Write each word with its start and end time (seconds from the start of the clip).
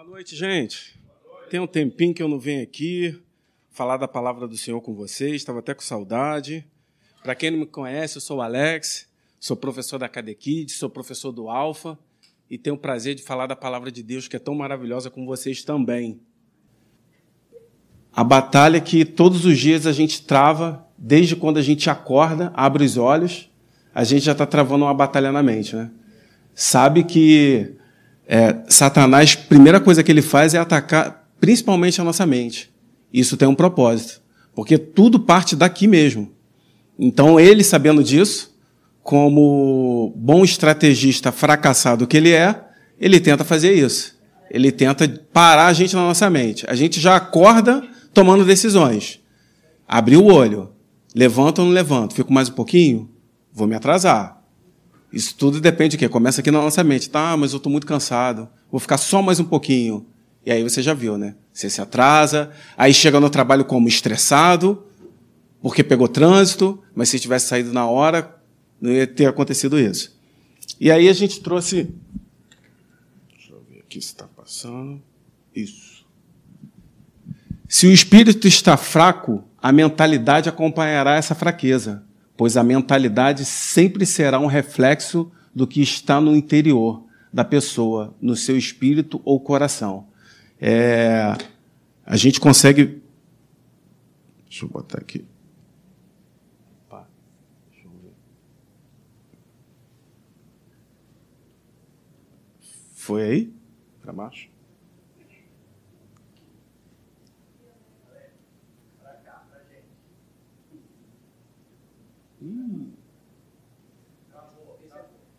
Boa 0.00 0.12
noite, 0.12 0.34
gente. 0.34 0.98
Tem 1.50 1.60
um 1.60 1.66
tempinho 1.66 2.14
que 2.14 2.22
eu 2.22 2.28
não 2.28 2.38
venho 2.38 2.62
aqui 2.62 3.20
falar 3.70 3.98
da 3.98 4.08
palavra 4.08 4.48
do 4.48 4.56
Senhor 4.56 4.80
com 4.80 4.94
vocês, 4.94 5.34
estava 5.34 5.58
até 5.58 5.74
com 5.74 5.82
saudade. 5.82 6.66
Para 7.22 7.34
quem 7.34 7.50
não 7.50 7.58
me 7.58 7.66
conhece, 7.66 8.16
eu 8.16 8.22
sou 8.22 8.38
o 8.38 8.40
Alex, 8.40 9.06
sou 9.38 9.54
professor 9.54 9.98
da 9.98 10.08
Cadekid, 10.08 10.72
sou 10.72 10.88
professor 10.88 11.32
do 11.32 11.50
Alfa 11.50 11.98
e 12.48 12.56
tenho 12.56 12.76
o 12.76 12.78
prazer 12.78 13.14
de 13.14 13.22
falar 13.22 13.46
da 13.46 13.54
palavra 13.54 13.92
de 13.92 14.02
Deus 14.02 14.26
que 14.26 14.34
é 14.34 14.38
tão 14.38 14.54
maravilhosa 14.54 15.10
com 15.10 15.26
vocês 15.26 15.62
também. 15.62 16.18
A 18.10 18.24
batalha 18.24 18.80
que 18.80 19.04
todos 19.04 19.44
os 19.44 19.58
dias 19.58 19.86
a 19.86 19.92
gente 19.92 20.22
trava, 20.22 20.88
desde 20.96 21.36
quando 21.36 21.58
a 21.58 21.62
gente 21.62 21.90
acorda, 21.90 22.50
abre 22.54 22.84
os 22.84 22.96
olhos, 22.96 23.50
a 23.94 24.02
gente 24.02 24.24
já 24.24 24.32
está 24.32 24.46
travando 24.46 24.86
uma 24.86 24.94
batalha 24.94 25.30
na 25.30 25.42
mente, 25.42 25.76
né? 25.76 25.90
Sabe 26.54 27.04
que 27.04 27.78
é, 28.32 28.62
Satanás, 28.68 29.34
primeira 29.34 29.80
coisa 29.80 30.04
que 30.04 30.12
ele 30.12 30.22
faz 30.22 30.54
é 30.54 30.58
atacar 30.58 31.28
principalmente 31.40 32.00
a 32.00 32.04
nossa 32.04 32.24
mente. 32.24 32.70
Isso 33.12 33.36
tem 33.36 33.48
um 33.48 33.56
propósito, 33.56 34.22
porque 34.54 34.78
tudo 34.78 35.18
parte 35.18 35.56
daqui 35.56 35.88
mesmo. 35.88 36.30
Então, 36.96 37.40
ele, 37.40 37.64
sabendo 37.64 38.04
disso, 38.04 38.54
como 39.02 40.12
bom 40.14 40.44
estrategista 40.44 41.32
fracassado 41.32 42.06
que 42.06 42.16
ele 42.16 42.30
é, 42.30 42.68
ele 43.00 43.18
tenta 43.18 43.42
fazer 43.42 43.72
isso. 43.72 44.16
Ele 44.48 44.70
tenta 44.70 45.08
parar 45.32 45.66
a 45.66 45.72
gente 45.72 45.96
na 45.96 46.02
nossa 46.02 46.30
mente. 46.30 46.64
A 46.68 46.74
gente 46.76 47.00
já 47.00 47.16
acorda 47.16 47.82
tomando 48.14 48.44
decisões. 48.44 49.18
Abriu 49.88 50.22
o 50.22 50.32
olho. 50.32 50.70
Levanta 51.16 51.62
ou 51.62 51.66
não 51.66 51.74
levanto? 51.74 52.14
Fico 52.14 52.32
mais 52.32 52.48
um 52.48 52.52
pouquinho? 52.52 53.10
Vou 53.52 53.66
me 53.66 53.74
atrasar. 53.74 54.39
Isso 55.12 55.34
tudo 55.34 55.60
depende 55.60 55.92
de 55.92 55.98
quê? 55.98 56.08
Começa 56.08 56.40
aqui 56.40 56.50
na 56.50 56.60
nossa 56.60 56.84
mente. 56.84 57.10
Tá, 57.10 57.36
mas 57.36 57.52
eu 57.52 57.56
estou 57.56 57.70
muito 57.70 57.86
cansado. 57.86 58.48
Vou 58.70 58.80
ficar 58.80 58.98
só 58.98 59.20
mais 59.20 59.40
um 59.40 59.44
pouquinho. 59.44 60.06
E 60.46 60.52
aí 60.52 60.62
você 60.62 60.82
já 60.82 60.94
viu, 60.94 61.18
né? 61.18 61.34
Você 61.52 61.68
se 61.68 61.80
atrasa, 61.80 62.50
aí 62.76 62.94
chega 62.94 63.20
no 63.20 63.28
trabalho 63.28 63.64
como 63.64 63.88
estressado, 63.88 64.86
porque 65.60 65.84
pegou 65.84 66.08
trânsito, 66.08 66.82
mas 66.94 67.08
se 67.08 67.18
tivesse 67.18 67.48
saído 67.48 67.72
na 67.72 67.86
hora, 67.86 68.40
não 68.80 68.90
ia 68.90 69.06
ter 69.06 69.26
acontecido 69.26 69.78
isso. 69.78 70.18
E 70.78 70.90
aí 70.90 71.08
a 71.08 71.12
gente 71.12 71.40
trouxe. 71.40 71.92
Deixa 73.30 73.52
eu 73.52 73.62
ver 73.68 73.80
aqui 73.80 74.00
se 74.00 74.08
está 74.08 74.24
passando. 74.24 75.02
Isso. 75.54 76.06
Se 77.68 77.86
o 77.86 77.92
espírito 77.92 78.48
está 78.48 78.76
fraco, 78.76 79.44
a 79.60 79.70
mentalidade 79.72 80.48
acompanhará 80.48 81.16
essa 81.16 81.34
fraqueza 81.34 82.02
pois 82.40 82.56
a 82.56 82.64
mentalidade 82.64 83.44
sempre 83.44 84.06
será 84.06 84.40
um 84.40 84.46
reflexo 84.46 85.30
do 85.54 85.66
que 85.66 85.82
está 85.82 86.22
no 86.22 86.34
interior 86.34 87.04
da 87.30 87.44
pessoa, 87.44 88.16
no 88.18 88.34
seu 88.34 88.56
espírito 88.56 89.20
ou 89.26 89.38
coração. 89.38 90.08
É, 90.58 91.36
a 92.02 92.16
gente 92.16 92.40
consegue. 92.40 93.02
Deixa 94.48 94.64
eu 94.64 94.70
botar 94.70 95.00
aqui. 95.00 95.22
Foi 102.94 103.22
aí? 103.22 103.52
Para 104.00 104.14
baixo? 104.14 104.48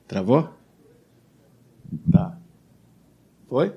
Travou? 0.07 0.53
Tá. 2.11 2.37
Foi? 3.47 3.75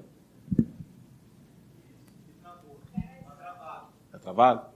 Tá 4.10 4.18
travado? 4.18 4.66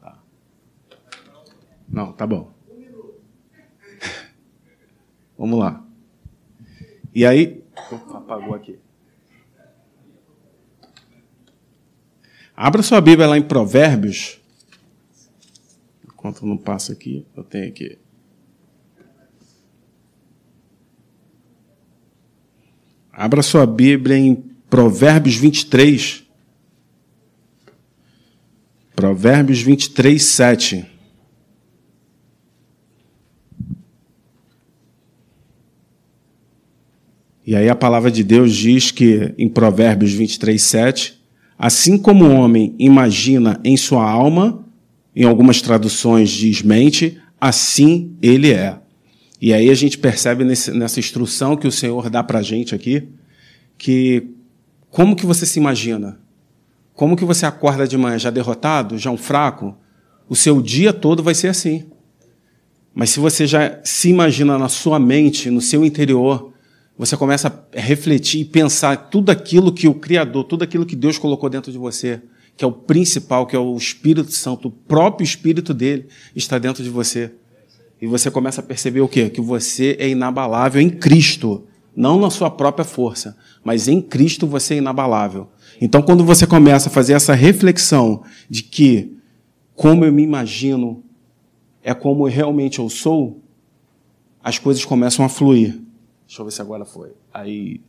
Tá. 0.00 0.18
Não, 1.88 2.12
tá 2.12 2.26
bom. 2.26 2.52
Vamos 5.38 5.58
lá. 5.58 5.82
E 7.14 7.24
aí. 7.24 7.64
Opa, 7.90 8.18
apagou 8.18 8.54
aqui. 8.54 8.78
Abra 12.60 12.82
sua 12.82 13.00
Bíblia 13.00 13.28
lá 13.28 13.38
em 13.38 13.42
Provérbios. 13.42 14.40
Enquanto 16.04 16.44
não 16.44 16.56
passa 16.56 16.92
aqui, 16.92 17.24
eu 17.36 17.44
tenho 17.44 17.68
aqui. 17.68 17.96
Abra 23.12 23.42
sua 23.42 23.64
Bíblia 23.64 24.18
em 24.18 24.34
Provérbios 24.68 25.36
23. 25.36 26.24
Provérbios 28.96 29.62
23, 29.62 30.20
7. 30.20 30.86
E 37.46 37.54
aí 37.54 37.68
a 37.68 37.76
palavra 37.76 38.10
de 38.10 38.24
Deus 38.24 38.52
diz 38.52 38.90
que 38.90 39.32
em 39.38 39.48
Provérbios 39.48 40.12
23, 40.12 40.60
7, 40.60 41.17
Assim 41.58 41.98
como 41.98 42.24
o 42.24 42.34
homem 42.34 42.74
imagina 42.78 43.60
em 43.64 43.76
sua 43.76 44.08
alma, 44.08 44.64
em 45.14 45.24
algumas 45.24 45.60
traduções 45.60 46.30
diz 46.30 46.62
mente, 46.62 47.20
assim 47.40 48.16
ele 48.22 48.52
é. 48.52 48.78
E 49.40 49.52
aí 49.52 49.68
a 49.68 49.74
gente 49.74 49.98
percebe 49.98 50.44
nesse, 50.44 50.70
nessa 50.70 51.00
instrução 51.00 51.56
que 51.56 51.66
o 51.66 51.72
Senhor 51.72 52.08
dá 52.08 52.22
para 52.22 52.38
a 52.38 52.42
gente 52.42 52.74
aqui, 52.74 53.08
que 53.76 54.28
como 54.90 55.16
que 55.16 55.26
você 55.26 55.44
se 55.44 55.58
imagina? 55.58 56.20
Como 56.94 57.16
que 57.16 57.24
você 57.24 57.46
acorda 57.46 57.86
de 57.86 57.96
manhã 57.96 58.18
já 58.18 58.30
derrotado, 58.30 58.98
já 58.98 59.10
um 59.10 59.16
fraco? 59.16 59.76
O 60.28 60.36
seu 60.36 60.62
dia 60.62 60.92
todo 60.92 61.22
vai 61.22 61.34
ser 61.34 61.48
assim. 61.48 61.86
Mas 62.94 63.10
se 63.10 63.20
você 63.20 63.46
já 63.46 63.80
se 63.84 64.08
imagina 64.08 64.58
na 64.58 64.68
sua 64.68 64.98
mente, 64.98 65.50
no 65.50 65.60
seu 65.60 65.84
interior, 65.84 66.52
você 66.98 67.16
começa 67.16 67.46
a 67.48 67.80
refletir 67.80 68.40
e 68.40 68.44
pensar 68.44 68.96
tudo 69.08 69.30
aquilo 69.30 69.72
que 69.72 69.86
o 69.86 69.94
Criador, 69.94 70.42
tudo 70.42 70.64
aquilo 70.64 70.84
que 70.84 70.96
Deus 70.96 71.16
colocou 71.16 71.48
dentro 71.48 71.70
de 71.70 71.78
você, 71.78 72.20
que 72.56 72.64
é 72.64 72.66
o 72.66 72.72
principal, 72.72 73.46
que 73.46 73.54
é 73.54 73.58
o 73.58 73.76
Espírito 73.76 74.32
Santo, 74.32 74.66
o 74.66 74.70
próprio 74.70 75.24
Espírito 75.24 75.72
dele 75.72 76.08
está 76.34 76.58
dentro 76.58 76.82
de 76.82 76.90
você. 76.90 77.32
E 78.02 78.06
você 78.06 78.32
começa 78.32 78.60
a 78.60 78.64
perceber 78.64 79.00
o 79.00 79.08
quê? 79.08 79.30
Que 79.30 79.40
você 79.40 79.96
é 80.00 80.08
inabalável 80.08 80.82
em 80.82 80.90
Cristo, 80.90 81.64
não 81.94 82.18
na 82.18 82.30
sua 82.30 82.50
própria 82.50 82.84
força, 82.84 83.36
mas 83.62 83.86
em 83.86 84.00
Cristo 84.00 84.44
você 84.44 84.74
é 84.74 84.78
inabalável. 84.78 85.48
Então, 85.80 86.02
quando 86.02 86.24
você 86.24 86.48
começa 86.48 86.88
a 86.88 86.92
fazer 86.92 87.12
essa 87.12 87.32
reflexão 87.32 88.24
de 88.50 88.64
que 88.64 89.16
como 89.76 90.04
eu 90.04 90.12
me 90.12 90.24
imagino 90.24 91.04
é 91.82 91.94
como 91.94 92.26
realmente 92.26 92.80
eu 92.80 92.90
sou, 92.90 93.40
as 94.42 94.58
coisas 94.58 94.84
começam 94.84 95.24
a 95.24 95.28
fluir. 95.28 95.80
Deixa 96.28 96.42
eu 96.42 96.44
ver 96.44 96.52
se 96.52 96.60
agora 96.60 96.84
foi. 96.84 97.12
Aí. 97.32 97.80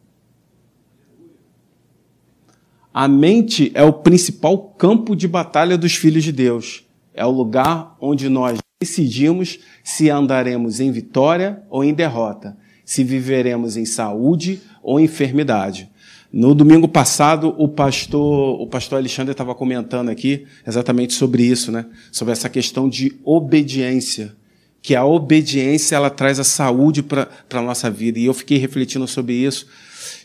A 2.94 3.06
mente 3.06 3.70
é 3.76 3.84
o 3.84 3.92
principal 3.92 4.58
campo 4.58 5.14
de 5.14 5.28
batalha 5.28 5.78
dos 5.78 5.94
filhos 5.96 6.24
de 6.24 6.32
Deus. 6.32 6.86
É 7.14 7.26
o 7.26 7.32
lugar 7.32 7.98
onde 8.00 8.30
nós 8.30 8.58
decidimos 8.82 9.60
se 9.84 10.10
andaremos 10.10 10.80
em 10.80 10.90
vitória 10.90 11.62
ou 11.70 11.84
em 11.84 11.94
derrota, 11.94 12.58
se 12.86 13.04
viveremos 13.04 13.76
em 13.76 13.84
saúde 13.84 14.62
ou 14.82 15.02
enfermidade. 15.02 15.92
No 16.32 16.56
domingo 16.56 16.88
passado, 16.88 17.54
o 17.58 17.68
pastor, 17.68 18.62
o 18.62 18.68
pastor 18.68 19.00
Alexandre 19.00 19.34
estava 19.34 19.54
comentando 19.54 20.08
aqui 20.08 20.46
exatamente 20.66 21.12
sobre 21.14 21.44
isso, 21.44 21.74
né? 21.74 21.88
Sobre 22.10 22.32
essa 22.32 22.48
questão 22.48 22.88
de 22.88 23.20
obediência 23.26 24.39
que 24.82 24.96
a 24.96 25.06
obediência 25.06 25.96
ela 25.96 26.10
traz 26.10 26.40
a 26.40 26.44
saúde 26.44 27.04
para 27.04 27.28
a 27.52 27.62
nossa 27.62 27.90
vida. 27.90 28.20
E 28.20 28.26
eu 28.26 28.34
fiquei 28.34 28.58
refletindo 28.58 29.08
sobre 29.08 29.34
isso. 29.34 29.68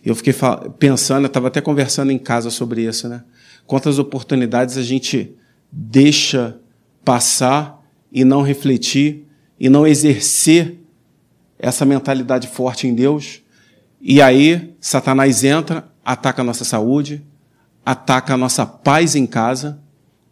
Eu 0.04 0.14
fiquei 0.14 0.34
pensando, 0.78 1.24
eu 1.24 1.28
estava 1.28 1.48
até 1.48 1.60
conversando 1.60 2.12
em 2.12 2.18
casa 2.18 2.50
sobre 2.50 2.82
isso, 2.82 3.08
né? 3.08 3.24
Quantas 3.66 3.98
oportunidades 3.98 4.76
a 4.76 4.82
gente 4.82 5.34
deixa 5.72 6.58
passar 7.04 7.82
e 8.12 8.24
não 8.24 8.42
refletir 8.42 9.26
e 9.58 9.68
não 9.68 9.86
exercer 9.86 10.78
essa 11.58 11.84
mentalidade 11.84 12.46
forte 12.46 12.86
em 12.86 12.94
Deus. 12.94 13.42
E 14.00 14.20
aí, 14.20 14.74
Satanás 14.80 15.42
entra, 15.42 15.88
ataca 16.04 16.42
a 16.42 16.44
nossa 16.44 16.64
saúde, 16.64 17.24
ataca 17.84 18.34
a 18.34 18.36
nossa 18.36 18.66
paz 18.66 19.16
em 19.16 19.26
casa, 19.26 19.82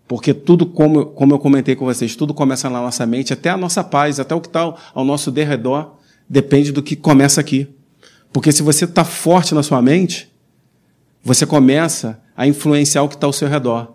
porque 0.06 0.34
tudo, 0.34 0.66
como, 0.66 1.06
como 1.06 1.34
eu 1.34 1.38
comentei 1.38 1.74
com 1.74 1.84
vocês, 1.84 2.14
tudo 2.14 2.34
começa 2.34 2.68
na 2.68 2.80
nossa 2.80 3.06
mente, 3.06 3.32
até 3.32 3.50
a 3.50 3.56
nossa 3.56 3.82
paz, 3.82 4.20
até 4.20 4.34
o 4.34 4.40
que 4.40 4.48
está 4.48 4.74
ao 4.94 5.04
nosso 5.04 5.30
derredor, 5.30 5.94
depende 6.28 6.72
do 6.72 6.82
que 6.82 6.96
começa 6.96 7.40
aqui. 7.40 7.68
Porque 8.32 8.50
se 8.52 8.62
você 8.62 8.84
está 8.84 9.04
forte 9.04 9.54
na 9.54 9.62
sua 9.62 9.80
mente, 9.82 10.30
você 11.22 11.46
começa 11.46 12.20
a 12.36 12.46
influenciar 12.46 13.02
o 13.02 13.08
que 13.08 13.14
está 13.14 13.26
ao 13.26 13.32
seu 13.32 13.48
redor. 13.48 13.94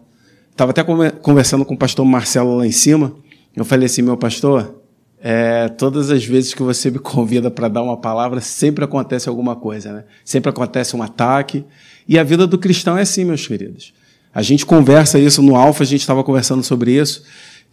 Estava 0.51 0.71
até 0.71 0.83
conversando 0.83 1.65
com 1.65 1.73
o 1.73 1.77
pastor 1.77 2.05
Marcelo 2.05 2.57
lá 2.57 2.65
em 2.65 2.71
cima. 2.71 3.13
Eu 3.55 3.65
falei 3.65 3.85
assim, 3.85 4.01
meu 4.01 4.17
pastor, 4.17 4.75
é, 5.19 5.67
todas 5.69 6.09
as 6.09 6.23
vezes 6.23 6.53
que 6.53 6.61
você 6.61 6.89
me 6.89 6.99
convida 6.99 7.49
para 7.49 7.67
dar 7.67 7.81
uma 7.81 7.97
palavra, 7.97 8.39
sempre 8.39 8.85
acontece 8.85 9.27
alguma 9.27 9.55
coisa, 9.55 9.91
né? 9.91 10.03
Sempre 10.23 10.49
acontece 10.49 10.95
um 10.95 11.01
ataque. 11.01 11.65
E 12.07 12.17
a 12.17 12.23
vida 12.23 12.47
do 12.47 12.57
cristão 12.57 12.97
é 12.97 13.01
assim, 13.01 13.25
meus 13.25 13.45
queridos. 13.45 13.93
A 14.37 14.43
gente 14.43 14.67
conversa 14.67 15.17
isso 15.17 15.41
no 15.41 15.55
Alfa, 15.55 15.81
a 15.81 15.85
gente 15.87 16.01
estava 16.01 16.23
conversando 16.23 16.61
sobre 16.61 16.91
isso, 16.91 17.23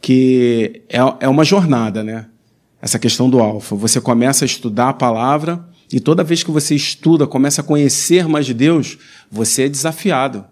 que 0.00 0.81
é, 0.88 0.96
é 1.20 1.28
uma 1.28 1.44
jornada, 1.44 2.02
né? 2.02 2.25
Essa 2.81 2.99
questão 2.99 3.28
do 3.28 3.38
Alfa. 3.38 3.76
Você 3.76 4.00
começa 4.00 4.46
a 4.46 4.46
estudar 4.46 4.88
a 4.88 4.93
palavra 4.94 5.62
e 5.93 6.00
toda 6.00 6.25
vez 6.25 6.43
que 6.43 6.50
você 6.50 6.75
estuda, 6.75 7.26
começa 7.26 7.61
a 7.61 7.64
conhecer 7.64 8.26
mais 8.26 8.46
de 8.46 8.55
Deus, 8.55 8.96
você 9.31 9.64
é 9.64 9.69
desafiado. 9.69 10.46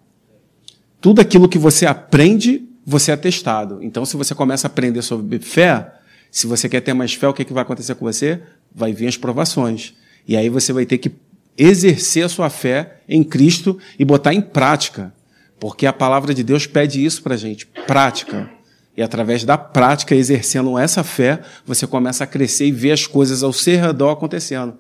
Tudo 1.01 1.23
aquilo 1.23 1.49
que 1.49 1.57
você 1.57 1.87
aprende, 1.87 2.63
você 2.85 3.13
é 3.13 3.17
testado. 3.17 3.79
Então, 3.81 4.05
se 4.05 4.15
você 4.15 4.35
começa 4.35 4.67
a 4.67 4.69
aprender 4.69 5.01
sobre 5.01 5.39
fé, 5.39 5.95
se 6.31 6.47
você 6.47 6.69
quer 6.69 6.83
ter 6.83 6.93
mais 6.93 7.15
fé, 7.15 7.27
o 7.27 7.33
que, 7.33 7.41
é 7.41 7.45
que 7.47 7.55
vai 7.55 7.63
acontecer 7.63 7.95
com 7.95 8.05
você? 8.05 8.43
Vai 8.75 8.93
vir 8.93 9.07
as 9.07 9.17
provações. 9.17 9.95
E 10.29 10.37
aí 10.37 10.51
você 10.51 10.75
vai 10.75 10.85
ter 10.85 10.99
que 10.99 11.11
exercer 11.57 12.27
a 12.27 12.29
sua 12.29 12.51
fé 12.51 12.99
em 13.09 13.25
Cristo 13.25 13.79
e 13.99 14.05
botar 14.05 14.35
em 14.35 14.43
prática. 14.43 15.15
Porque 15.63 15.87
a 15.87 15.93
palavra 15.93 16.35
de 16.35 16.43
Deus 16.43 16.67
pede 16.67 17.05
isso 17.05 17.23
para 17.23 17.37
gente, 17.37 17.69
prática. 17.87 18.51
E 18.97 19.01
através 19.01 19.45
da 19.45 19.57
prática, 19.57 20.13
exercendo 20.13 20.77
essa 20.77 21.05
fé, 21.05 21.41
você 21.65 21.87
começa 21.87 22.25
a 22.25 22.27
crescer 22.27 22.67
e 22.67 22.73
ver 22.73 22.91
as 22.91 23.07
coisas 23.07 23.45
ao 23.45 23.53
seu 23.53 23.81
redor 23.81 24.11
acontecendo. 24.11 24.75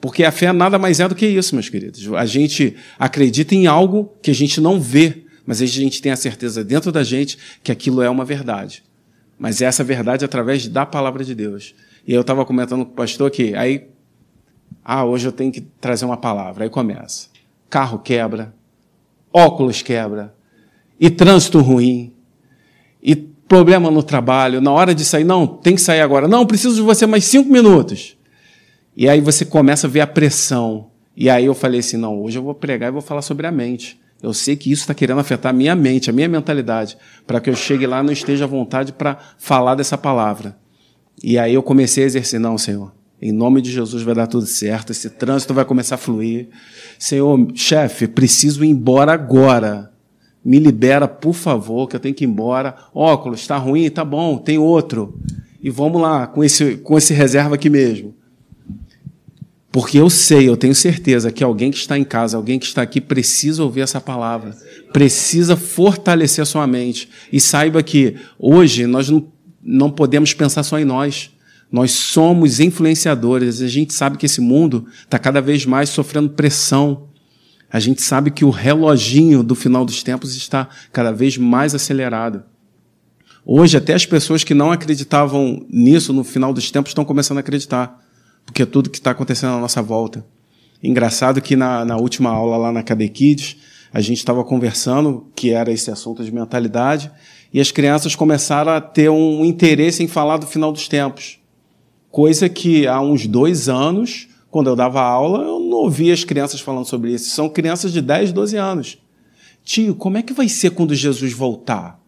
Porque 0.00 0.24
a 0.24 0.32
fé 0.32 0.50
nada 0.50 0.78
mais 0.78 0.98
é 0.98 1.06
do 1.06 1.14
que 1.14 1.26
isso, 1.26 1.54
meus 1.54 1.68
queridos. 1.68 2.10
A 2.14 2.24
gente 2.24 2.74
acredita 2.98 3.54
em 3.54 3.66
algo 3.66 4.14
que 4.22 4.30
a 4.30 4.34
gente 4.34 4.62
não 4.62 4.80
vê, 4.80 5.26
mas 5.44 5.60
a 5.60 5.66
gente 5.66 6.00
tem 6.00 6.10
a 6.10 6.16
certeza 6.16 6.64
dentro 6.64 6.90
da 6.90 7.02
gente 7.02 7.36
que 7.62 7.70
aquilo 7.70 8.00
é 8.00 8.08
uma 8.08 8.24
verdade. 8.24 8.82
Mas 9.38 9.60
essa 9.60 9.84
verdade 9.84 10.24
é 10.24 10.26
através 10.26 10.66
da 10.66 10.86
palavra 10.86 11.22
de 11.22 11.34
Deus. 11.34 11.74
E 12.08 12.14
eu 12.14 12.22
estava 12.22 12.46
comentando 12.46 12.86
com 12.86 12.92
o 12.92 12.94
pastor 12.94 13.30
que 13.30 13.54
aí, 13.54 13.88
ah, 14.82 15.04
hoje 15.04 15.28
eu 15.28 15.32
tenho 15.32 15.52
que 15.52 15.60
trazer 15.60 16.06
uma 16.06 16.16
palavra. 16.16 16.64
Aí 16.64 16.70
começa. 16.70 17.28
Carro 17.68 17.98
quebra, 17.98 18.54
óculos 19.34 19.82
quebra, 19.82 20.32
e 20.98 21.10
trânsito 21.10 21.60
ruim, 21.60 22.12
e 23.02 23.16
problema 23.16 23.90
no 23.90 24.02
trabalho, 24.02 24.60
na 24.60 24.70
hora 24.70 24.94
de 24.94 25.04
sair, 25.04 25.24
não, 25.24 25.46
tem 25.46 25.74
que 25.74 25.80
sair 25.80 26.00
agora. 26.00 26.28
Não, 26.28 26.46
preciso 26.46 26.76
de 26.76 26.82
você 26.82 27.06
mais 27.06 27.24
cinco 27.24 27.50
minutos. 27.50 28.16
E 28.96 29.08
aí 29.08 29.20
você 29.20 29.44
começa 29.44 29.86
a 29.86 29.90
ver 29.90 30.00
a 30.00 30.06
pressão. 30.06 30.90
E 31.16 31.28
aí 31.28 31.44
eu 31.44 31.54
falei 31.54 31.80
assim, 31.80 31.96
não, 31.96 32.22
hoje 32.22 32.38
eu 32.38 32.42
vou 32.42 32.54
pregar 32.54 32.88
e 32.88 32.92
vou 32.92 33.02
falar 33.02 33.22
sobre 33.22 33.46
a 33.46 33.52
mente. 33.52 34.00
Eu 34.22 34.32
sei 34.32 34.56
que 34.56 34.72
isso 34.72 34.82
está 34.82 34.94
querendo 34.94 35.20
afetar 35.20 35.50
a 35.50 35.52
minha 35.52 35.74
mente, 35.74 36.08
a 36.08 36.12
minha 36.12 36.28
mentalidade, 36.28 36.96
para 37.26 37.40
que 37.40 37.50
eu 37.50 37.54
chegue 37.54 37.86
lá 37.86 38.00
e 38.00 38.04
não 38.04 38.12
esteja 38.12 38.44
à 38.44 38.48
vontade 38.48 38.92
para 38.92 39.18
falar 39.36 39.74
dessa 39.74 39.98
palavra. 39.98 40.56
E 41.22 41.38
aí 41.38 41.52
eu 41.52 41.62
comecei 41.62 42.04
a 42.04 42.06
exercer, 42.06 42.40
não, 42.40 42.56
Senhor, 42.56 42.92
em 43.24 43.32
nome 43.32 43.62
de 43.62 43.72
Jesus 43.72 44.02
vai 44.02 44.14
dar 44.14 44.26
tudo 44.26 44.44
certo, 44.44 44.92
esse 44.92 45.08
trânsito 45.08 45.54
vai 45.54 45.64
começar 45.64 45.94
a 45.94 45.98
fluir. 45.98 46.48
Senhor, 46.98 47.50
chefe, 47.54 48.06
preciso 48.06 48.62
ir 48.62 48.68
embora 48.68 49.14
agora. 49.14 49.90
Me 50.44 50.58
libera, 50.58 51.08
por 51.08 51.32
favor, 51.32 51.88
que 51.88 51.96
eu 51.96 52.00
tenho 52.00 52.14
que 52.14 52.22
ir 52.22 52.28
embora. 52.28 52.76
Óculos, 52.94 53.40
está 53.40 53.56
ruim? 53.56 53.88
Tá 53.88 54.04
bom, 54.04 54.36
tem 54.36 54.58
outro. 54.58 55.18
E 55.62 55.70
vamos 55.70 56.02
lá, 56.02 56.26
com 56.26 56.44
esse, 56.44 56.76
com 56.76 56.98
esse 56.98 57.14
reserva 57.14 57.54
aqui 57.54 57.70
mesmo. 57.70 58.14
Porque 59.72 59.98
eu 59.98 60.10
sei, 60.10 60.46
eu 60.46 60.56
tenho 60.58 60.74
certeza 60.74 61.32
que 61.32 61.42
alguém 61.42 61.70
que 61.70 61.78
está 61.78 61.98
em 61.98 62.04
casa, 62.04 62.36
alguém 62.36 62.58
que 62.58 62.66
está 62.66 62.82
aqui, 62.82 63.00
precisa 63.00 63.64
ouvir 63.64 63.80
essa 63.80 64.02
palavra, 64.02 64.54
precisa 64.92 65.56
fortalecer 65.56 66.42
a 66.42 66.46
sua 66.46 66.66
mente. 66.66 67.08
E 67.32 67.40
saiba 67.40 67.82
que 67.82 68.16
hoje 68.38 68.86
nós 68.86 69.08
não, 69.08 69.26
não 69.62 69.90
podemos 69.90 70.34
pensar 70.34 70.62
só 70.62 70.78
em 70.78 70.84
nós. 70.84 71.33
Nós 71.74 71.90
somos 71.90 72.60
influenciadores. 72.60 73.60
A 73.60 73.66
gente 73.66 73.92
sabe 73.92 74.16
que 74.16 74.26
esse 74.26 74.40
mundo 74.40 74.86
está 75.00 75.18
cada 75.18 75.42
vez 75.42 75.66
mais 75.66 75.88
sofrendo 75.90 76.30
pressão. 76.30 77.08
A 77.68 77.80
gente 77.80 78.00
sabe 78.00 78.30
que 78.30 78.44
o 78.44 78.50
reloginho 78.50 79.42
do 79.42 79.56
final 79.56 79.84
dos 79.84 80.00
tempos 80.00 80.36
está 80.36 80.68
cada 80.92 81.10
vez 81.10 81.36
mais 81.36 81.74
acelerado. 81.74 82.44
Hoje, 83.44 83.76
até 83.76 83.92
as 83.92 84.06
pessoas 84.06 84.44
que 84.44 84.54
não 84.54 84.70
acreditavam 84.70 85.66
nisso 85.68 86.12
no 86.12 86.22
final 86.22 86.54
dos 86.54 86.70
tempos 86.70 86.90
estão 86.90 87.04
começando 87.04 87.38
a 87.38 87.40
acreditar 87.40 88.00
porque 88.46 88.62
é 88.62 88.66
tudo 88.66 88.88
que 88.88 88.98
está 88.98 89.10
acontecendo 89.10 89.54
à 89.54 89.58
nossa 89.58 89.82
volta. 89.82 90.24
Engraçado 90.80 91.42
que 91.42 91.56
na, 91.56 91.84
na 91.84 91.96
última 91.96 92.30
aula 92.30 92.56
lá 92.56 92.70
na 92.70 92.84
Cadequides, 92.84 93.56
a 93.92 94.00
gente 94.00 94.18
estava 94.18 94.44
conversando, 94.44 95.26
que 95.34 95.50
era 95.50 95.72
esse 95.72 95.90
assunto 95.90 96.22
de 96.22 96.32
mentalidade, 96.32 97.10
e 97.52 97.60
as 97.60 97.72
crianças 97.72 98.14
começaram 98.14 98.70
a 98.70 98.80
ter 98.80 99.10
um 99.10 99.44
interesse 99.44 100.04
em 100.04 100.06
falar 100.06 100.36
do 100.36 100.46
final 100.46 100.70
dos 100.70 100.86
tempos. 100.86 101.42
Coisa 102.14 102.48
que 102.48 102.86
há 102.86 103.00
uns 103.00 103.26
dois 103.26 103.68
anos, 103.68 104.28
quando 104.48 104.68
eu 104.70 104.76
dava 104.76 105.02
aula, 105.02 105.42
eu 105.42 105.58
não 105.58 105.78
ouvia 105.78 106.14
as 106.14 106.22
crianças 106.22 106.60
falando 106.60 106.84
sobre 106.84 107.12
isso. 107.12 107.28
São 107.30 107.48
crianças 107.48 107.92
de 107.92 108.00
10, 108.00 108.32
12 108.32 108.56
anos. 108.56 108.98
Tio, 109.64 109.96
como 109.96 110.16
é 110.16 110.22
que 110.22 110.32
vai 110.32 110.48
ser 110.48 110.70
quando 110.70 110.94
Jesus 110.94 111.32
voltar? 111.32 112.00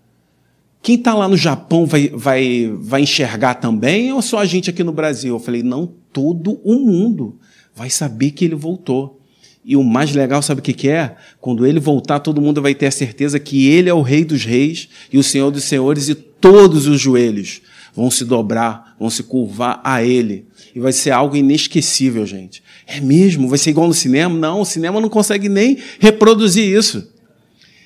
Quem 0.81 0.95
está 0.95 1.13
lá 1.13 1.27
no 1.27 1.37
Japão 1.37 1.87
vai, 1.87 2.09
vai, 2.11 2.73
vai 2.79 3.03
enxergar 3.03 3.55
também 3.55 4.13
ou 4.13 4.23
só 4.23 4.39
a 4.39 4.45
gente 4.45 4.71
aqui 4.71 4.85
no 4.85 4.93
Brasil? 4.93 5.35
Eu 5.35 5.41
falei, 5.41 5.65
não, 5.65 5.91
todo 6.13 6.61
o 6.63 6.79
mundo 6.79 7.37
vai 7.75 7.91
saber 7.91 8.31
que 8.31 8.45
ele 8.45 8.55
voltou. 8.55 9.21
E 9.65 9.75
o 9.75 9.83
mais 9.83 10.15
legal, 10.15 10.41
sabe 10.41 10.61
o 10.61 10.63
que, 10.63 10.73
que 10.73 10.89
é? 10.89 11.17
Quando 11.41 11.67
ele 11.67 11.81
voltar, 11.81 12.21
todo 12.21 12.41
mundo 12.41 12.63
vai 12.63 12.77
ter 12.77 12.87
a 12.87 12.93
certeza 12.93 13.41
que 13.41 13.67
ele 13.67 13.89
é 13.89 13.95
o 13.95 14.03
Rei 14.03 14.25
dos 14.25 14.45
Reis 14.45 14.89
e 15.13 15.19
o 15.19 15.25
Senhor 15.25 15.51
dos 15.51 15.65
Senhores, 15.65 16.09
e 16.09 16.15
todos 16.15 16.87
os 16.87 17.01
joelhos 17.01 17.61
vão 17.93 18.09
se 18.09 18.25
dobrar, 18.25 18.86
vão 18.99 19.11
se 19.11 19.23
curvar 19.23 19.81
a 19.85 20.03
ele. 20.03 20.47
E 20.75 20.81
vai 20.81 20.93
ser 20.93 21.11
algo 21.11 21.37
inesquecível, 21.37 22.27
gente. 22.27 22.63
É 22.87 23.01
mesmo? 23.01 23.49
Vai 23.49 23.59
ser 23.59 23.71
igual 23.71 23.89
no 23.89 23.95
cinema? 23.95 24.37
Não, 24.37 24.61
o 24.61 24.65
cinema 24.65 25.01
não 25.01 25.09
consegue 25.09 25.49
nem 25.49 25.79
reproduzir 25.99 26.65
isso. 26.65 27.13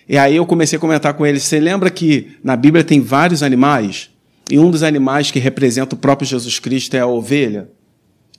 E 0.08 0.18
aí 0.18 0.36
eu 0.36 0.46
comecei 0.46 0.76
a 0.76 0.80
comentar 0.80 1.14
com 1.14 1.24
ele: 1.24 1.38
você 1.38 1.60
lembra 1.60 1.90
que 1.90 2.32
na 2.42 2.56
Bíblia 2.56 2.82
tem 2.82 3.00
vários 3.00 3.42
animais? 3.42 4.10
E 4.50 4.58
um 4.58 4.70
dos 4.70 4.82
animais 4.82 5.30
que 5.30 5.38
representa 5.38 5.94
o 5.94 5.98
próprio 5.98 6.28
Jesus 6.28 6.58
Cristo 6.58 6.94
é 6.94 7.00
a 7.00 7.06
ovelha? 7.06 7.70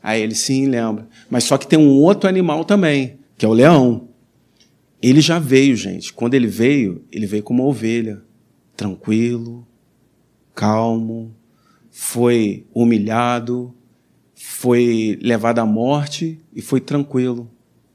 Aí 0.03 0.21
ele, 0.21 0.35
sim, 0.35 0.65
lembra. 0.65 1.07
Mas 1.29 1.45
só 1.45 1.57
que 1.57 1.67
tem 1.67 1.79
um 1.79 1.89
outro 1.89 2.27
animal 2.29 2.65
também, 2.65 3.19
que 3.37 3.45
é 3.45 3.49
o 3.49 3.53
leão. 3.53 4.09
Ele 5.01 5.21
já 5.21 5.39
veio, 5.39 5.75
gente. 5.75 6.11
Quando 6.11 6.33
ele 6.33 6.47
veio, 6.47 7.03
ele 7.11 7.25
veio 7.25 7.43
como 7.43 7.63
uma 7.63 7.69
ovelha, 7.69 8.21
tranquilo, 8.75 9.65
calmo, 10.53 11.33
foi 12.03 12.65
humilhado, 12.73 13.71
foi 14.33 15.19
levado 15.21 15.59
à 15.59 15.65
morte 15.67 16.39
e 16.51 16.59
foi 16.59 16.81
tranquilo, 16.81 17.47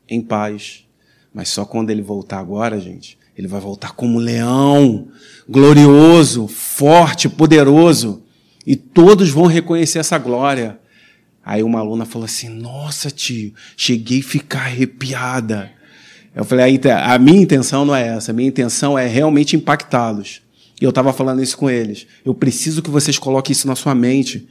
em 0.08 0.22
paz. 0.22 0.86
Mas 1.34 1.48
só 1.48 1.64
quando 1.64 1.90
ele 1.90 2.02
voltar 2.02 2.38
agora, 2.38 2.78
gente, 2.78 3.18
ele 3.36 3.48
vai 3.48 3.60
voltar 3.60 3.94
como 3.94 4.20
leão, 4.20 5.08
glorioso, 5.48 6.46
forte, 6.46 7.28
poderoso. 7.28 8.22
E 8.64 8.76
todos 8.76 9.30
vão 9.30 9.46
reconhecer 9.46 9.98
essa 9.98 10.18
glória. 10.18 10.78
Aí 11.44 11.64
uma 11.64 11.80
aluna 11.80 12.06
falou 12.06 12.26
assim: 12.26 12.48
Nossa, 12.48 13.10
tio, 13.10 13.52
cheguei 13.76 14.20
a 14.20 14.22
ficar 14.22 14.66
arrepiada. 14.66 15.72
Eu 16.32 16.44
falei: 16.44 16.80
A 17.04 17.18
minha 17.18 17.42
intenção 17.42 17.84
não 17.84 17.94
é 17.94 18.06
essa. 18.06 18.30
A 18.30 18.34
minha 18.34 18.48
intenção 18.48 18.96
é 18.96 19.08
realmente 19.08 19.56
impactá-los. 19.56 20.45
E 20.80 20.84
eu 20.84 20.90
estava 20.90 21.12
falando 21.12 21.42
isso 21.42 21.56
com 21.56 21.70
eles. 21.70 22.06
Eu 22.24 22.34
preciso 22.34 22.82
que 22.82 22.90
vocês 22.90 23.18
coloquem 23.18 23.52
isso 23.52 23.66
na 23.66 23.74
sua 23.74 23.94
mente. 23.94 24.46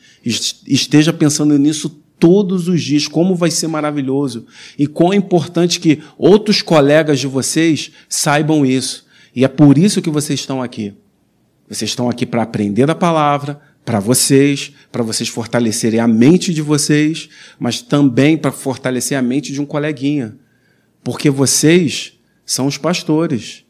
Esteja 0.66 1.14
pensando 1.14 1.58
nisso 1.58 2.02
todos 2.20 2.68
os 2.68 2.82
dias, 2.82 3.08
como 3.08 3.36
vai 3.36 3.52
ser 3.52 3.68
maravilhoso 3.68 4.46
e 4.80 4.88
quão 4.88 5.14
é 5.14 5.16
importante 5.16 5.80
que 5.80 6.02
outros 6.18 6.62
colegas 6.62 7.20
de 7.20 7.28
vocês 7.28 7.92
saibam 8.08 8.66
isso. 8.66 9.06
E 9.36 9.44
é 9.44 9.48
por 9.48 9.78
isso 9.78 10.02
que 10.02 10.10
vocês 10.10 10.40
estão 10.40 10.62
aqui. 10.62 10.94
Vocês 11.70 11.92
estão 11.92 12.10
aqui 12.10 12.26
para 12.26 12.44
aprender 12.44 12.90
a 12.90 12.96
palavra, 12.96 13.60
para 13.84 14.00
vocês, 14.00 14.72
para 14.92 15.04
vocês 15.04 15.30
fortalecerem 15.30 16.00
a 16.00 16.08
mente 16.08 16.54
de 16.54 16.62
vocês, 16.62 17.30
mas 17.60 17.82
também 17.82 18.38
para 18.38 18.52
fortalecer 18.52 19.18
a 19.18 19.22
mente 19.22 19.52
de 19.52 19.62
um 19.62 19.66
coleguinha. 19.66 20.38
Porque 21.04 21.30
vocês 21.30 22.14
são 22.46 22.66
os 22.66 22.78
pastores. 22.78 23.65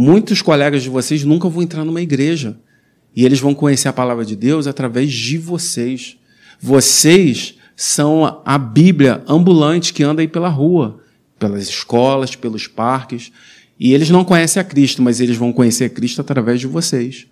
Muitos 0.00 0.40
colegas 0.40 0.84
de 0.84 0.88
vocês 0.88 1.24
nunca 1.24 1.48
vão 1.48 1.60
entrar 1.60 1.84
numa 1.84 2.00
igreja. 2.00 2.56
E 3.16 3.24
eles 3.24 3.40
vão 3.40 3.52
conhecer 3.52 3.88
a 3.88 3.92
palavra 3.92 4.24
de 4.24 4.36
Deus 4.36 4.68
através 4.68 5.12
de 5.12 5.36
vocês. 5.36 6.16
Vocês 6.60 7.56
são 7.74 8.40
a 8.44 8.56
Bíblia 8.56 9.24
ambulante 9.26 9.92
que 9.92 10.04
anda 10.04 10.22
aí 10.22 10.28
pela 10.28 10.48
rua, 10.48 11.00
pelas 11.36 11.68
escolas, 11.68 12.36
pelos 12.36 12.68
parques. 12.68 13.32
E 13.76 13.92
eles 13.92 14.08
não 14.08 14.24
conhecem 14.24 14.60
a 14.60 14.64
Cristo, 14.64 15.02
mas 15.02 15.18
eles 15.18 15.36
vão 15.36 15.52
conhecer 15.52 15.86
a 15.86 15.90
Cristo 15.90 16.20
através 16.20 16.60
de 16.60 16.68
vocês. 16.68 17.26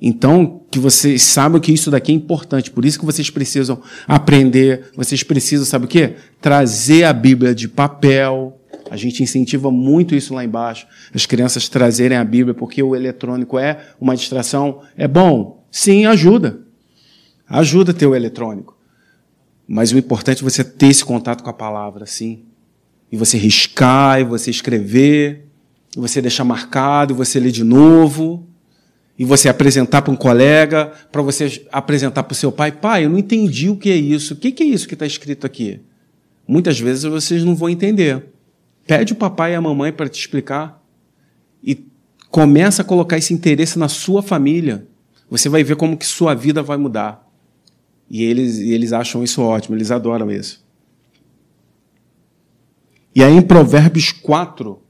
Então, 0.00 0.62
que 0.70 0.78
vocês 0.78 1.22
saibam 1.22 1.60
que 1.60 1.72
isso 1.72 1.90
daqui 1.90 2.12
é 2.12 2.14
importante. 2.14 2.70
Por 2.70 2.84
isso 2.84 3.00
que 3.00 3.04
vocês 3.04 3.30
precisam 3.30 3.82
aprender, 4.06 4.92
vocês 4.94 5.24
precisam, 5.24 5.66
sabe 5.66 5.86
o 5.86 5.88
quê? 5.88 6.14
Trazer 6.40 7.02
a 7.02 7.12
Bíblia 7.12 7.52
de 7.52 7.66
papel. 7.66 8.59
A 8.90 8.96
gente 8.96 9.22
incentiva 9.22 9.70
muito 9.70 10.16
isso 10.16 10.34
lá 10.34 10.44
embaixo. 10.44 10.84
As 11.14 11.24
crianças 11.24 11.68
trazerem 11.68 12.18
a 12.18 12.24
Bíblia, 12.24 12.52
porque 12.52 12.82
o 12.82 12.96
eletrônico 12.96 13.56
é 13.56 13.86
uma 14.00 14.16
distração. 14.16 14.82
É 14.96 15.06
bom? 15.06 15.64
Sim, 15.70 16.06
ajuda. 16.06 16.62
Ajuda 17.48 17.94
ter 17.94 18.06
o 18.06 18.16
eletrônico. 18.16 18.76
Mas 19.66 19.92
o 19.92 19.98
importante 19.98 20.40
é 20.40 20.42
você 20.42 20.64
ter 20.64 20.88
esse 20.88 21.04
contato 21.04 21.44
com 21.44 21.50
a 21.50 21.52
palavra, 21.52 22.04
sim. 22.04 22.42
E 23.12 23.16
você 23.16 23.38
riscar, 23.38 24.20
e 24.20 24.24
você 24.24 24.50
escrever, 24.50 25.46
e 25.96 26.00
você 26.00 26.20
deixar 26.20 26.42
marcado, 26.42 27.14
e 27.14 27.16
você 27.16 27.38
ler 27.38 27.52
de 27.52 27.62
novo, 27.62 28.48
e 29.16 29.24
você 29.24 29.48
apresentar 29.48 30.02
para 30.02 30.12
um 30.12 30.16
colega, 30.16 30.92
para 31.12 31.22
você 31.22 31.64
apresentar 31.70 32.24
para 32.24 32.32
o 32.32 32.36
seu 32.36 32.50
pai. 32.50 32.72
Pai, 32.72 33.04
eu 33.04 33.10
não 33.10 33.18
entendi 33.18 33.68
o 33.68 33.76
que 33.76 33.88
é 33.88 33.96
isso. 33.96 34.34
O 34.34 34.36
que 34.36 34.60
é 34.60 34.66
isso 34.66 34.88
que 34.88 34.94
está 34.94 35.06
escrito 35.06 35.46
aqui? 35.46 35.80
Muitas 36.48 36.80
vezes 36.80 37.04
vocês 37.04 37.44
não 37.44 37.54
vão 37.54 37.70
entender. 37.70 38.24
Pede 38.90 39.12
o 39.12 39.16
papai 39.16 39.52
e 39.52 39.54
a 39.54 39.60
mamãe 39.60 39.92
para 39.92 40.08
te 40.08 40.18
explicar. 40.18 40.84
E 41.62 41.86
começa 42.28 42.82
a 42.82 42.84
colocar 42.84 43.16
esse 43.16 43.32
interesse 43.32 43.78
na 43.78 43.86
sua 43.86 44.20
família. 44.20 44.84
Você 45.30 45.48
vai 45.48 45.62
ver 45.62 45.76
como 45.76 45.96
que 45.96 46.04
sua 46.04 46.34
vida 46.34 46.60
vai 46.60 46.76
mudar. 46.76 47.24
E 48.10 48.24
eles, 48.24 48.58
eles 48.58 48.92
acham 48.92 49.22
isso 49.22 49.42
ótimo, 49.42 49.76
eles 49.76 49.92
adoram 49.92 50.28
isso. 50.28 50.66
E 53.14 53.22
aí 53.22 53.32
em 53.32 53.42
Provérbios 53.42 54.10
4, 54.10 54.82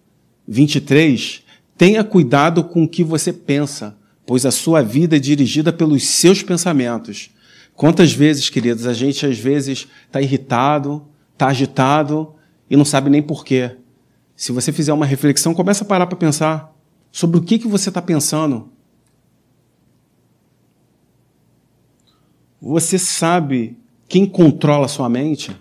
23, 0.49 1.43
tenha 1.77 2.03
cuidado 2.03 2.65
com 2.65 2.85
o 2.85 2.89
que 2.89 3.05
você 3.05 3.35
pensa, 3.35 3.99
pois 4.25 4.47
a 4.47 4.51
sua 4.51 4.81
vida 4.81 5.17
é 5.17 5.19
dirigida 5.19 5.75
pelos 5.75 6.05
seus 6.05 6.43
pensamentos. 6.43 7.33
Quantas 7.75 8.15
vezes, 8.15 8.49
queridos, 8.49 8.87
a 8.87 8.95
gente 8.95 9.27
às 9.27 9.39
vezes 9.39 9.87
está 10.07 10.23
irritado, 10.23 11.07
está 11.35 11.49
agitado 11.49 12.33
e 12.71 12.79
não 12.79 12.85
sabe 12.87 13.11
nem 13.11 13.21
porquê. 13.21 13.77
Se 14.41 14.53
você 14.53 14.73
fizer 14.73 14.95
uma 14.95 15.05
reflexão, 15.05 15.53
começa 15.53 15.85
a 15.85 15.87
parar 15.87 16.07
para 16.07 16.17
pensar 16.17 16.75
sobre 17.13 17.37
o 17.37 17.43
que, 17.43 17.59
que 17.59 17.69
você 17.69 17.91
está 17.91 18.01
pensando. 18.01 18.71
Você 22.59 22.99
sabe 22.99 23.77
quem 24.09 24.25
controla 24.25 24.87
a 24.87 24.89
sua 24.89 25.11
mente? 25.11 25.55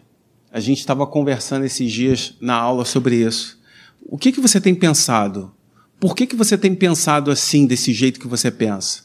A 0.50 0.62
gente 0.62 0.80
estava 0.80 1.06
conversando 1.06 1.66
esses 1.66 1.92
dias 1.92 2.38
na 2.40 2.56
aula 2.56 2.86
sobre 2.86 3.18
isso. 3.18 3.60
O 4.02 4.18
que, 4.18 4.32
que 4.32 4.40
você 4.40 4.62
tem 4.62 4.74
pensado? 4.74 5.54
Por 6.00 6.16
que, 6.16 6.26
que 6.26 6.36
você 6.38 6.58
tem 6.58 6.74
pensado 6.74 7.32
assim, 7.32 7.68
desse 7.68 7.92
jeito 7.92 8.18
que 8.18 8.30
você 8.30 8.50
pensa? 8.50 9.04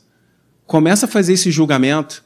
Começa 0.69 1.07
a 1.07 1.09
fazer 1.09 1.33
esse 1.33 1.51
julgamento. 1.51 2.25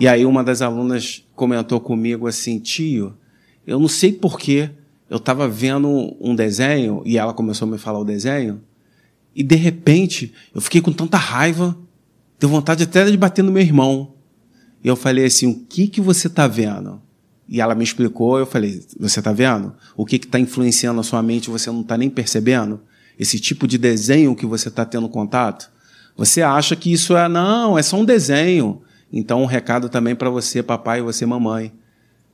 E 0.00 0.08
aí 0.08 0.26
uma 0.26 0.42
das 0.42 0.62
alunas 0.62 1.24
comentou 1.36 1.78
comigo 1.78 2.26
assim, 2.26 2.58
tio, 2.58 3.16
eu 3.64 3.78
não 3.78 3.86
sei 3.86 4.12
porquê, 4.12 4.72
eu 5.08 5.16
estava 5.16 5.48
vendo 5.48 6.16
um 6.20 6.34
desenho, 6.34 7.02
e 7.04 7.16
ela 7.16 7.32
começou 7.32 7.66
a 7.66 7.70
me 7.70 7.78
falar 7.78 7.98
o 7.98 8.04
desenho, 8.04 8.60
e 9.34 9.42
de 9.42 9.54
repente 9.54 10.32
eu 10.54 10.60
fiquei 10.60 10.80
com 10.80 10.92
tanta 10.92 11.16
raiva, 11.16 11.76
deu 12.38 12.48
vontade 12.48 12.82
até 12.82 13.04
de 13.04 13.16
bater 13.16 13.42
no 13.42 13.52
meu 13.52 13.62
irmão. 13.62 14.14
E 14.82 14.88
eu 14.88 14.96
falei 14.96 15.24
assim: 15.24 15.46
o 15.46 15.54
que, 15.66 15.88
que 15.88 16.00
você 16.00 16.26
está 16.26 16.46
vendo? 16.46 17.00
E 17.48 17.60
ela 17.60 17.74
me 17.74 17.84
explicou, 17.84 18.38
eu 18.38 18.46
falei: 18.46 18.84
você 18.98 19.20
está 19.20 19.32
vendo? 19.32 19.74
O 19.96 20.04
que 20.04 20.16
está 20.16 20.38
influenciando 20.38 21.00
a 21.00 21.04
sua 21.04 21.22
mente 21.22 21.50
você 21.50 21.70
não 21.70 21.80
está 21.80 21.96
nem 21.96 22.10
percebendo? 22.10 22.80
Esse 23.18 23.40
tipo 23.40 23.66
de 23.66 23.78
desenho 23.78 24.36
que 24.36 24.46
você 24.46 24.68
está 24.68 24.84
tendo 24.84 25.08
contato? 25.08 25.70
Você 26.16 26.42
acha 26.42 26.74
que 26.74 26.92
isso 26.92 27.16
é, 27.16 27.28
não, 27.28 27.78
é 27.78 27.82
só 27.82 27.96
um 27.96 28.04
desenho. 28.04 28.82
Então, 29.12 29.42
um 29.42 29.46
recado 29.46 29.88
também 29.88 30.14
para 30.14 30.28
você, 30.28 30.62
papai, 30.62 30.98
e 30.98 31.02
você, 31.02 31.24
mamãe. 31.24 31.72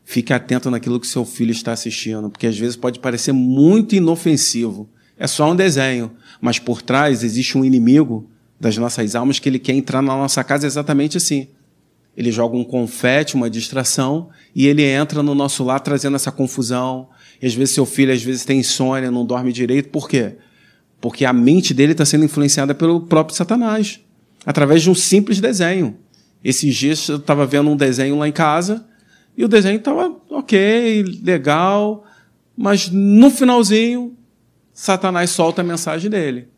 Fique 0.04 0.32
atento 0.32 0.70
naquilo 0.70 1.00
que 1.00 1.06
seu 1.06 1.24
filho 1.24 1.50
está 1.50 1.72
assistindo, 1.72 2.28
porque 2.28 2.46
às 2.46 2.58
vezes 2.58 2.76
pode 2.76 2.98
parecer 2.98 3.32
muito 3.32 3.94
inofensivo. 3.94 4.88
É 5.18 5.26
só 5.26 5.50
um 5.50 5.56
desenho, 5.56 6.12
mas 6.40 6.58
por 6.58 6.82
trás 6.82 7.22
existe 7.22 7.56
um 7.56 7.64
inimigo 7.64 8.28
das 8.60 8.76
nossas 8.76 9.14
almas 9.14 9.38
que 9.38 9.48
ele 9.48 9.58
quer 9.58 9.72
entrar 9.72 10.02
na 10.02 10.14
nossa 10.14 10.44
casa 10.44 10.66
exatamente 10.66 11.16
assim. 11.16 11.48
Ele 12.16 12.30
joga 12.30 12.56
um 12.56 12.64
confete, 12.64 13.34
uma 13.34 13.50
distração, 13.50 14.28
e 14.54 14.66
ele 14.66 14.84
entra 14.84 15.22
no 15.22 15.34
nosso 15.34 15.64
lar 15.64 15.80
trazendo 15.80 16.16
essa 16.16 16.30
confusão. 16.30 17.08
E 17.42 17.46
às 17.46 17.54
vezes 17.54 17.74
seu 17.74 17.84
filho 17.84 18.12
às 18.12 18.22
vezes 18.22 18.44
tem 18.44 18.60
insônia, 18.60 19.10
não 19.10 19.26
dorme 19.26 19.52
direito. 19.52 19.88
Por 19.88 20.08
quê? 20.08 20.36
Porque 21.00 21.24
a 21.24 21.32
mente 21.32 21.74
dele 21.74 21.92
está 21.92 22.04
sendo 22.04 22.24
influenciada 22.24 22.74
pelo 22.74 23.00
próprio 23.00 23.36
Satanás, 23.36 24.00
através 24.46 24.82
de 24.82 24.90
um 24.90 24.94
simples 24.94 25.40
desenho. 25.40 25.96
Esses 26.42 26.74
dias 26.74 27.08
eu 27.08 27.16
estava 27.16 27.46
vendo 27.46 27.70
um 27.70 27.76
desenho 27.76 28.18
lá 28.18 28.28
em 28.28 28.32
casa, 28.32 28.86
e 29.36 29.44
o 29.44 29.48
desenho 29.48 29.78
estava 29.78 30.14
ok, 30.30 31.02
legal, 31.22 32.04
mas 32.56 32.88
no 32.90 33.30
finalzinho, 33.30 34.16
Satanás 34.72 35.30
solta 35.30 35.62
a 35.62 35.64
mensagem 35.64 36.10
dele, 36.10 36.48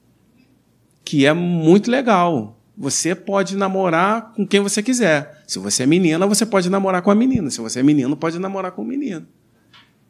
que 1.05 1.27
é 1.27 1.33
muito 1.33 1.91
legal. 1.91 2.59
Você 2.77 3.15
pode 3.15 3.57
namorar 3.57 4.33
com 4.35 4.47
quem 4.47 4.61
você 4.61 4.83
quiser. 4.83 5.43
Se 5.47 5.59
você 5.59 5.85
é 5.85 5.87
menina, 5.87 6.27
você 6.27 6.45
pode 6.45 6.69
namorar 6.69 7.01
com 7.01 7.11
a 7.11 7.15
menina. 7.15 7.51
Se 7.51 7.61
você 7.61 7.81
é 7.81 7.83
menino, 7.83 8.15
pode 8.17 8.39
namorar 8.39 8.73
com 8.73 8.83
o 8.83 8.85
menino. 8.85 9.27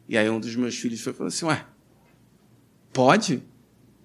E 0.09 0.17
aí 0.17 0.29
um 0.29 0.39
dos 0.39 0.53
meus 0.55 0.75
filhos 0.75 0.99
foi 0.99 1.13
falou 1.13 1.27
assim: 1.27 1.45
Ué, 1.45 1.63
pode? 2.91 3.41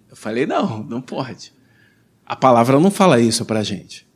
Eu 0.08 0.14
falei: 0.14 0.46
Não, 0.46 0.84
não 0.84 1.00
pode. 1.00 1.52
A 2.24 2.36
palavra 2.36 2.78
não 2.78 2.90
fala 2.90 3.20
isso 3.20 3.44
pra 3.44 3.64
gente. 3.64 4.06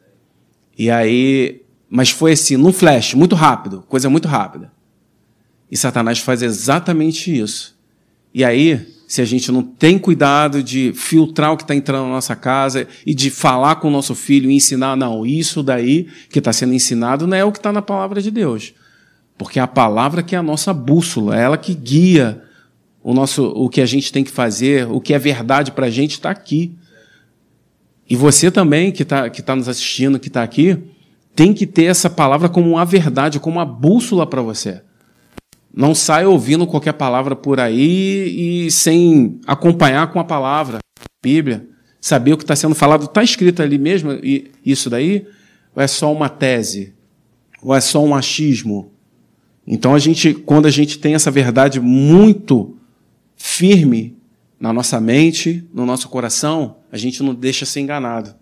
E 0.79 0.91
aí, 0.91 1.66
mas 1.89 2.11
foi 2.11 2.33
assim, 2.33 2.57
num 2.57 2.73
flash, 2.73 3.15
muito 3.15 3.35
rápido, 3.35 3.85
coisa 3.89 4.11
muito 4.11 4.27
rápida. 4.27 4.73
E 5.71 5.77
Satanás 5.77 6.19
faz 6.19 6.43
exatamente 6.43 7.37
isso. 7.37 7.77
E 8.35 8.45
aí, 8.45 8.87
se 9.07 9.23
a 9.23 9.25
gente 9.25 9.51
não 9.53 9.63
tem 9.63 9.99
cuidado 9.99 10.63
de 10.63 10.93
filtrar 10.95 11.53
o 11.53 11.57
que 11.57 11.63
está 11.63 11.75
entrando 11.75 12.05
na 12.05 12.13
nossa 12.13 12.35
casa 12.35 12.87
e 13.05 13.15
de 13.15 13.31
falar 13.31 13.77
com 13.77 13.89
o 13.89 13.91
nosso 13.91 14.15
filho 14.15 14.51
e 14.51 14.55
ensinar, 14.55 14.97
não, 14.97 15.25
isso 15.25 15.63
daí 15.63 16.09
que 16.29 16.39
está 16.39 16.53
sendo 16.53 16.75
ensinado 16.75 17.27
não 17.27 17.37
é 17.37 17.45
o 17.45 17.53
que 17.53 17.59
está 17.59 17.73
na 17.73 17.83
palavra 17.83 18.21
de 18.21 18.31
Deus. 18.31 18.75
Porque 19.39 19.59
é 19.59 19.63
a 19.63 19.67
palavra 19.67 20.23
que 20.23 20.35
é 20.35 20.39
a 20.39 20.43
nossa 20.43 20.73
bússola, 20.73 21.39
é 21.39 21.43
ela 21.43 21.57
que 21.57 21.75
guia 21.75 22.43
o, 23.03 23.15
nosso, 23.15 23.45
o 23.45 23.69
que 23.69 23.81
a 23.81 23.87
gente 23.87 24.13
tem 24.13 24.25
que 24.25 24.31
fazer, 24.31 24.89
o 24.91 25.01
que 25.01 25.15
é 25.15 25.19
verdade 25.19 25.71
para 25.71 25.87
a 25.87 25.91
gente 25.91 26.13
está 26.13 26.31
aqui. 26.31 26.77
E 28.09 28.17
você 28.17 28.51
também, 28.51 28.91
que 28.91 29.03
está 29.03 29.29
que 29.31 29.43
tá 29.43 29.55
nos 29.55 29.69
assistindo, 29.69 30.19
que 30.19 30.29
está 30.29 30.43
aqui, 30.43 30.79
tem 31.37 31.53
que 31.53 31.67
ter 31.67 31.85
essa 31.85 32.09
palavra 32.09 32.49
como 32.49 32.71
uma 32.71 32.85
verdade, 32.85 33.39
como 33.39 33.59
uma 33.59 33.67
bússola 33.67 34.27
para 34.27 34.41
você. 34.41 34.83
Não 35.73 35.95
saia 35.95 36.27
ouvindo 36.27 36.67
qualquer 36.67 36.95
palavra 36.95 37.37
por 37.37 37.61
aí 37.61 38.65
e 38.65 38.71
sem 38.71 39.39
acompanhar 39.47 40.11
com 40.11 40.19
a 40.19 40.25
palavra, 40.25 40.79
a 40.79 41.05
Bíblia, 41.23 41.69
saber 42.01 42.33
o 42.33 42.39
que 42.39 42.43
está 42.43 42.57
sendo 42.57 42.75
falado. 42.75 43.05
Está 43.05 43.23
escrito 43.23 43.61
ali 43.61 43.77
mesmo 43.77 44.13
isso 44.65 44.89
daí? 44.89 45.27
Ou 45.75 45.83
é 45.83 45.87
só 45.87 46.11
uma 46.11 46.31
tese? 46.31 46.95
Ou 47.63 47.75
é 47.75 47.81
só 47.83 48.03
um 48.03 48.15
achismo? 48.15 48.91
Então 49.67 49.95
a 49.95 49.99
gente, 49.99 50.33
quando 50.33 50.65
a 50.65 50.71
gente 50.71 50.99
tem 50.99 51.15
essa 51.15 51.31
verdade 51.31 51.79
muito 51.81 52.79
firme 53.37 54.17
na 54.59 54.73
nossa 54.73 54.99
mente, 54.99 55.69
no 55.75 55.85
nosso 55.85 56.09
coração, 56.09 56.77
a 56.91 56.97
gente 56.97 57.23
não 57.23 57.35
deixa 57.35 57.67
ser 57.67 57.81
enganado. 57.81 58.35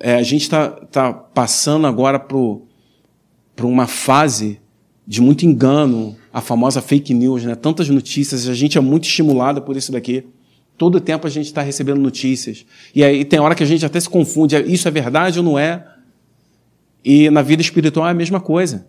É, 0.00 0.14
a 0.14 0.22
gente 0.22 0.42
está 0.42 0.68
tá 0.70 1.12
passando 1.12 1.86
agora 1.86 2.18
para 2.18 3.66
uma 3.66 3.86
fase 3.86 4.60
de 5.06 5.20
muito 5.22 5.46
engano, 5.46 6.16
a 6.32 6.40
famosa 6.40 6.82
fake 6.82 7.14
news, 7.14 7.42
né? 7.42 7.54
Tantas 7.54 7.88
notícias, 7.88 8.46
a 8.48 8.54
gente 8.54 8.76
é 8.76 8.80
muito 8.80 9.04
estimulado 9.04 9.62
por 9.62 9.76
isso 9.76 9.90
daqui. 9.90 10.24
Todo 10.76 11.00
tempo 11.00 11.26
a 11.26 11.30
gente 11.30 11.46
está 11.46 11.62
recebendo 11.62 11.98
notícias. 11.98 12.64
E 12.94 13.02
aí 13.02 13.24
tem 13.24 13.40
hora 13.40 13.54
que 13.54 13.62
a 13.62 13.66
gente 13.66 13.84
até 13.84 13.98
se 13.98 14.08
confunde, 14.08 14.54
é, 14.54 14.60
isso 14.60 14.86
é 14.86 14.90
verdade 14.90 15.38
ou 15.38 15.44
não 15.44 15.58
é? 15.58 15.84
E 17.04 17.30
na 17.30 17.42
vida 17.42 17.62
espiritual 17.62 18.06
é 18.06 18.10
a 18.10 18.14
mesma 18.14 18.38
coisa. 18.38 18.86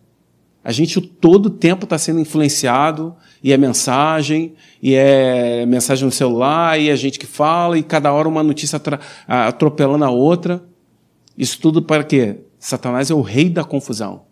A 0.62 0.72
gente 0.74 1.00
todo 1.00 1.50
tempo 1.50 1.86
está 1.86 1.98
sendo 1.98 2.20
influenciado, 2.20 3.16
e 3.42 3.54
é 3.54 3.58
mensagem, 3.58 4.54
e 4.84 4.94
é 4.94 5.66
mensagem 5.66 6.06
no 6.06 6.12
celular, 6.12 6.80
e 6.80 6.90
é 6.90 6.96
gente 6.96 7.18
que 7.18 7.26
fala, 7.26 7.78
e 7.78 7.84
cada 7.84 8.12
hora 8.12 8.28
uma 8.28 8.44
notícia 8.44 8.80
atropelando 9.28 10.04
a 10.04 10.10
outra. 10.10 10.62
Isso 11.40 11.58
tudo 11.62 11.82
para 11.82 12.04
quê? 12.04 12.42
Satanás 12.60 13.10
é 13.10 13.14
o 13.14 13.22
rei 13.22 13.50
da 13.50 13.64
confusão. 13.64 14.26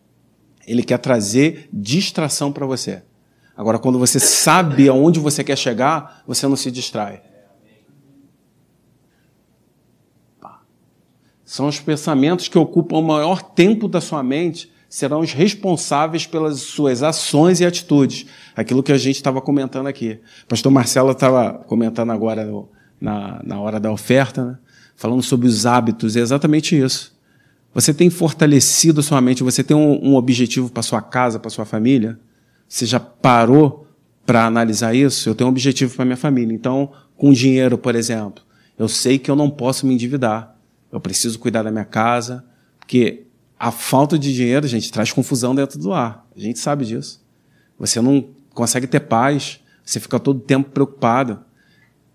Ele 0.67 0.83
quer 0.83 0.97
trazer 0.97 1.69
distração 1.71 2.51
para 2.51 2.65
você. 2.65 3.01
Agora, 3.55 3.79
quando 3.79 3.97
você 3.97 4.19
sabe 4.19 4.89
aonde 4.89 5.17
você 5.17 5.41
quer 5.41 5.57
chegar, 5.57 6.21
você 6.27 6.45
não 6.45 6.57
se 6.57 6.69
distrai. 6.69 7.21
São 11.45 11.67
os 11.67 11.79
pensamentos 11.79 12.49
que 12.49 12.57
ocupam 12.57 12.97
o 12.97 13.01
maior 13.01 13.41
tempo 13.41 13.87
da 13.87 14.01
sua 14.01 14.21
mente, 14.21 14.69
serão 14.89 15.21
os 15.21 15.31
responsáveis 15.31 16.27
pelas 16.27 16.59
suas 16.59 17.01
ações 17.03 17.61
e 17.61 17.65
atitudes. 17.65 18.25
Aquilo 18.53 18.83
que 18.83 18.91
a 18.91 18.97
gente 18.97 19.15
estava 19.15 19.39
comentando 19.39 19.87
aqui. 19.87 20.19
O 20.43 20.47
pastor 20.47 20.73
Marcelo 20.73 21.11
estava 21.11 21.53
comentando 21.53 22.11
agora 22.11 22.45
no, 22.45 22.69
na, 22.99 23.41
na 23.45 23.61
hora 23.61 23.79
da 23.79 23.89
oferta, 23.89 24.43
né? 24.43 24.57
Falando 24.97 25.23
sobre 25.23 25.47
os 25.47 25.65
hábitos, 25.65 26.17
é 26.17 26.19
exatamente 26.19 26.77
isso. 26.77 27.15
Você 27.73 27.93
tem 27.93 28.09
fortalecido 28.09 29.01
sua 29.03 29.21
mente? 29.21 29.43
Você 29.43 29.63
tem 29.63 29.77
um, 29.77 30.09
um 30.09 30.15
objetivo 30.15 30.69
para 30.69 30.83
sua 30.83 31.01
casa, 31.01 31.39
para 31.39 31.49
sua 31.49 31.63
família? 31.63 32.19
Você 32.67 32.85
já 32.85 32.99
parou 32.99 33.87
para 34.25 34.45
analisar 34.45 34.93
isso? 34.93 35.29
Eu 35.29 35.35
tenho 35.35 35.47
um 35.47 35.51
objetivo 35.51 35.95
para 35.95 36.03
minha 36.03 36.17
família. 36.17 36.53
Então, 36.53 36.91
com 37.15 37.31
dinheiro, 37.31 37.77
por 37.77 37.95
exemplo, 37.95 38.43
eu 38.77 38.87
sei 38.87 39.19
que 39.19 39.29
eu 39.29 39.35
não 39.35 39.49
posso 39.49 39.85
me 39.85 39.93
endividar. 39.93 40.57
Eu 40.91 40.99
preciso 40.99 41.37
cuidar 41.37 41.63
da 41.63 41.71
minha 41.71 41.85
casa, 41.85 42.43
porque 42.79 43.27
A 43.59 43.71
falta 43.71 44.19
de 44.19 44.33
dinheiro, 44.33 44.67
gente, 44.67 44.91
traz 44.91 45.11
confusão 45.11 45.55
dentro 45.55 45.79
do 45.79 45.91
ar. 45.91 46.25
A 46.35 46.39
gente 46.39 46.59
sabe 46.59 46.85
disso. 46.85 47.25
Você 47.79 47.99
não 47.99 48.29
consegue 48.53 48.85
ter 48.85 48.99
paz, 48.99 49.59
você 49.83 49.99
fica 49.99 50.19
todo 50.19 50.39
tempo 50.39 50.69
preocupado. 50.69 51.39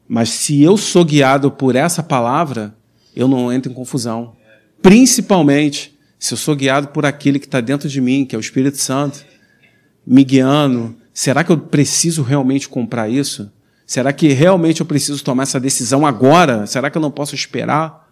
Mas 0.09 0.31
se 0.31 0.63
eu 0.63 0.77
sou 0.77 1.05
guiado 1.05 1.51
por 1.51 1.77
essa 1.77 2.03
palavra, 2.03 2.75
eu 3.15 3.29
não 3.29 3.53
entro 3.53 3.71
em 3.71 3.75
confusão. 3.75 4.35
Principalmente 4.81 5.97
se 6.19 6.35
eu 6.35 6.39
sou 6.39 6.55
guiado 6.55 6.89
por 6.89 7.05
aquele 7.05 7.39
que 7.39 7.47
está 7.47 7.61
dentro 7.61 7.89
de 7.89 8.01
mim, 8.01 8.25
que 8.25 8.35
é 8.35 8.39
o 8.39 8.41
Espírito 8.41 8.79
Santo, 8.79 9.25
me 10.07 10.25
guiando. 10.25 10.95
Será 11.13 11.43
que 11.43 11.51
eu 11.51 11.59
preciso 11.59 12.23
realmente 12.23 12.69
comprar 12.69 13.09
isso? 13.09 13.51
Será 13.87 14.13
que 14.13 14.29
realmente 14.29 14.81
eu 14.81 14.87
preciso 14.87 15.23
tomar 15.23 15.43
essa 15.43 15.61
decisão 15.61 16.07
agora? 16.07 16.67
Será 16.67 16.91
que 16.91 16.97
eu 16.97 17.03
não 17.03 17.11
posso 17.11 17.35
esperar? 17.35 18.09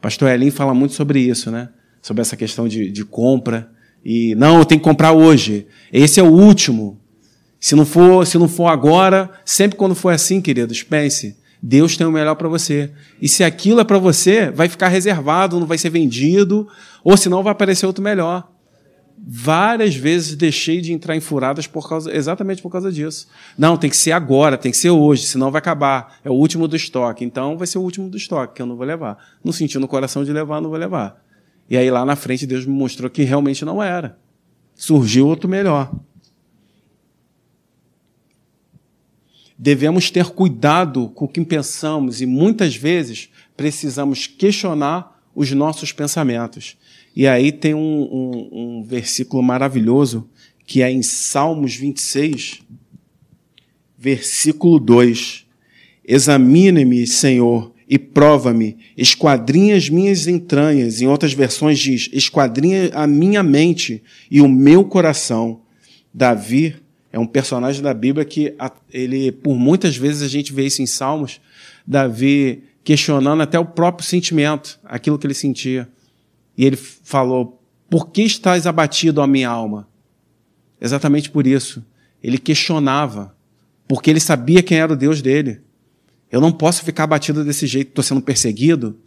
Pastor 0.00 0.30
Elin 0.30 0.50
fala 0.50 0.74
muito 0.74 0.94
sobre 0.94 1.20
isso, 1.20 1.50
né? 1.50 1.70
Sobre 2.02 2.20
essa 2.20 2.36
questão 2.36 2.68
de, 2.68 2.90
de 2.90 3.04
compra. 3.04 3.70
E 4.04 4.34
não, 4.34 4.58
eu 4.58 4.64
tenho 4.64 4.80
que 4.80 4.84
comprar 4.84 5.12
hoje. 5.12 5.66
Esse 5.90 6.20
é 6.20 6.22
o 6.22 6.30
último. 6.30 7.00
Se 7.64 7.74
não 7.74 7.86
for, 7.86 8.26
se 8.26 8.36
não 8.36 8.46
for 8.46 8.66
agora, 8.66 9.30
sempre 9.42 9.78
quando 9.78 9.94
for 9.94 10.12
assim, 10.12 10.38
queridos, 10.38 10.82
pense, 10.82 11.34
Deus 11.62 11.96
tem 11.96 12.06
o 12.06 12.12
melhor 12.12 12.34
para 12.34 12.46
você. 12.46 12.92
E 13.22 13.26
se 13.26 13.42
aquilo 13.42 13.80
é 13.80 13.84
para 13.84 13.96
você, 13.96 14.50
vai 14.50 14.68
ficar 14.68 14.88
reservado, 14.88 15.58
não 15.58 15.66
vai 15.66 15.78
ser 15.78 15.88
vendido, 15.88 16.68
ou 17.02 17.16
senão 17.16 17.42
vai 17.42 17.52
aparecer 17.52 17.86
outro 17.86 18.04
melhor. 18.04 18.46
Várias 19.16 19.96
vezes 19.96 20.36
deixei 20.36 20.82
de 20.82 20.92
entrar 20.92 21.16
em 21.16 21.20
furadas 21.20 21.66
por 21.66 21.88
causa, 21.88 22.14
exatamente 22.14 22.60
por 22.60 22.70
causa 22.70 22.92
disso. 22.92 23.28
Não, 23.56 23.78
tem 23.78 23.88
que 23.88 23.96
ser 23.96 24.12
agora, 24.12 24.58
tem 24.58 24.70
que 24.70 24.76
ser 24.76 24.90
hoje, 24.90 25.22
senão 25.22 25.50
vai 25.50 25.60
acabar. 25.60 26.18
É 26.22 26.28
o 26.28 26.34
último 26.34 26.68
do 26.68 26.76
estoque. 26.76 27.24
Então 27.24 27.56
vai 27.56 27.66
ser 27.66 27.78
o 27.78 27.82
último 27.82 28.10
do 28.10 28.18
estoque, 28.18 28.56
que 28.56 28.60
eu 28.60 28.66
não 28.66 28.76
vou 28.76 28.84
levar. 28.84 29.16
Não 29.42 29.54
senti 29.54 29.78
no 29.78 29.88
coração 29.88 30.22
de 30.22 30.34
levar, 30.34 30.60
não 30.60 30.68
vou 30.68 30.78
levar. 30.78 31.16
E 31.70 31.78
aí 31.78 31.90
lá 31.90 32.04
na 32.04 32.14
frente 32.14 32.46
Deus 32.46 32.66
me 32.66 32.74
mostrou 32.74 33.08
que 33.08 33.22
realmente 33.22 33.64
não 33.64 33.82
era. 33.82 34.18
Surgiu 34.74 35.26
outro 35.26 35.48
melhor. 35.48 35.90
Devemos 39.56 40.10
ter 40.10 40.26
cuidado 40.30 41.08
com 41.10 41.26
o 41.26 41.28
que 41.28 41.44
pensamos 41.44 42.20
e 42.20 42.26
muitas 42.26 42.74
vezes 42.74 43.28
precisamos 43.56 44.26
questionar 44.26 45.22
os 45.34 45.50
nossos 45.52 45.92
pensamentos. 45.92 46.76
E 47.14 47.26
aí 47.26 47.52
tem 47.52 47.74
um, 47.74 47.78
um, 47.78 48.48
um 48.52 48.82
versículo 48.82 49.42
maravilhoso 49.42 50.28
que 50.66 50.82
é 50.82 50.90
em 50.90 51.02
Salmos 51.02 51.76
26, 51.76 52.62
versículo 53.98 54.78
2. 54.80 55.44
Examine-me, 56.06 57.06
Senhor, 57.06 57.72
e 57.88 57.98
prova-me, 57.98 58.78
esquadrinha 58.96 59.76
as 59.76 59.88
minhas 59.88 60.26
entranhas. 60.26 61.00
Em 61.00 61.06
outras 61.06 61.32
versões 61.32 61.78
diz, 61.78 62.08
esquadrinha 62.12 62.90
a 62.94 63.06
minha 63.06 63.42
mente 63.42 64.02
e 64.30 64.40
o 64.40 64.48
meu 64.48 64.84
coração. 64.84 65.60
Davi 66.12 66.76
é 67.14 67.18
um 67.20 67.28
personagem 67.28 67.80
da 67.80 67.94
Bíblia 67.94 68.24
que 68.24 68.56
ele, 68.92 69.30
por 69.30 69.54
muitas 69.54 69.96
vezes 69.96 70.20
a 70.20 70.26
gente 70.26 70.52
vê 70.52 70.66
isso 70.66 70.82
em 70.82 70.86
Salmos, 70.86 71.40
Davi 71.86 72.64
questionando 72.82 73.40
até 73.40 73.56
o 73.56 73.64
próprio 73.64 74.04
sentimento, 74.04 74.80
aquilo 74.84 75.16
que 75.16 75.24
ele 75.24 75.32
sentia. 75.32 75.88
E 76.58 76.64
ele 76.64 76.74
falou: 76.74 77.62
Por 77.88 78.08
que 78.08 78.22
estás 78.22 78.66
abatido, 78.66 79.22
a 79.22 79.28
minha 79.28 79.48
alma? 79.48 79.86
Exatamente 80.80 81.30
por 81.30 81.46
isso. 81.46 81.84
Ele 82.20 82.36
questionava, 82.36 83.32
porque 83.86 84.10
ele 84.10 84.18
sabia 84.18 84.60
quem 84.60 84.78
era 84.78 84.92
o 84.92 84.96
Deus 84.96 85.22
dele. 85.22 85.60
Eu 86.32 86.40
não 86.40 86.50
posso 86.50 86.82
ficar 86.82 87.04
abatido 87.04 87.44
desse 87.44 87.64
jeito, 87.64 87.90
estou 87.90 88.02
sendo 88.02 88.22
perseguido, 88.22 88.98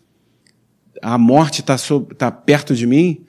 a 1.01 1.17
morte 1.17 1.59
está 1.59 1.75
tá 2.17 2.31
perto 2.31 2.73
de 2.73 2.87
mim, 2.87 3.25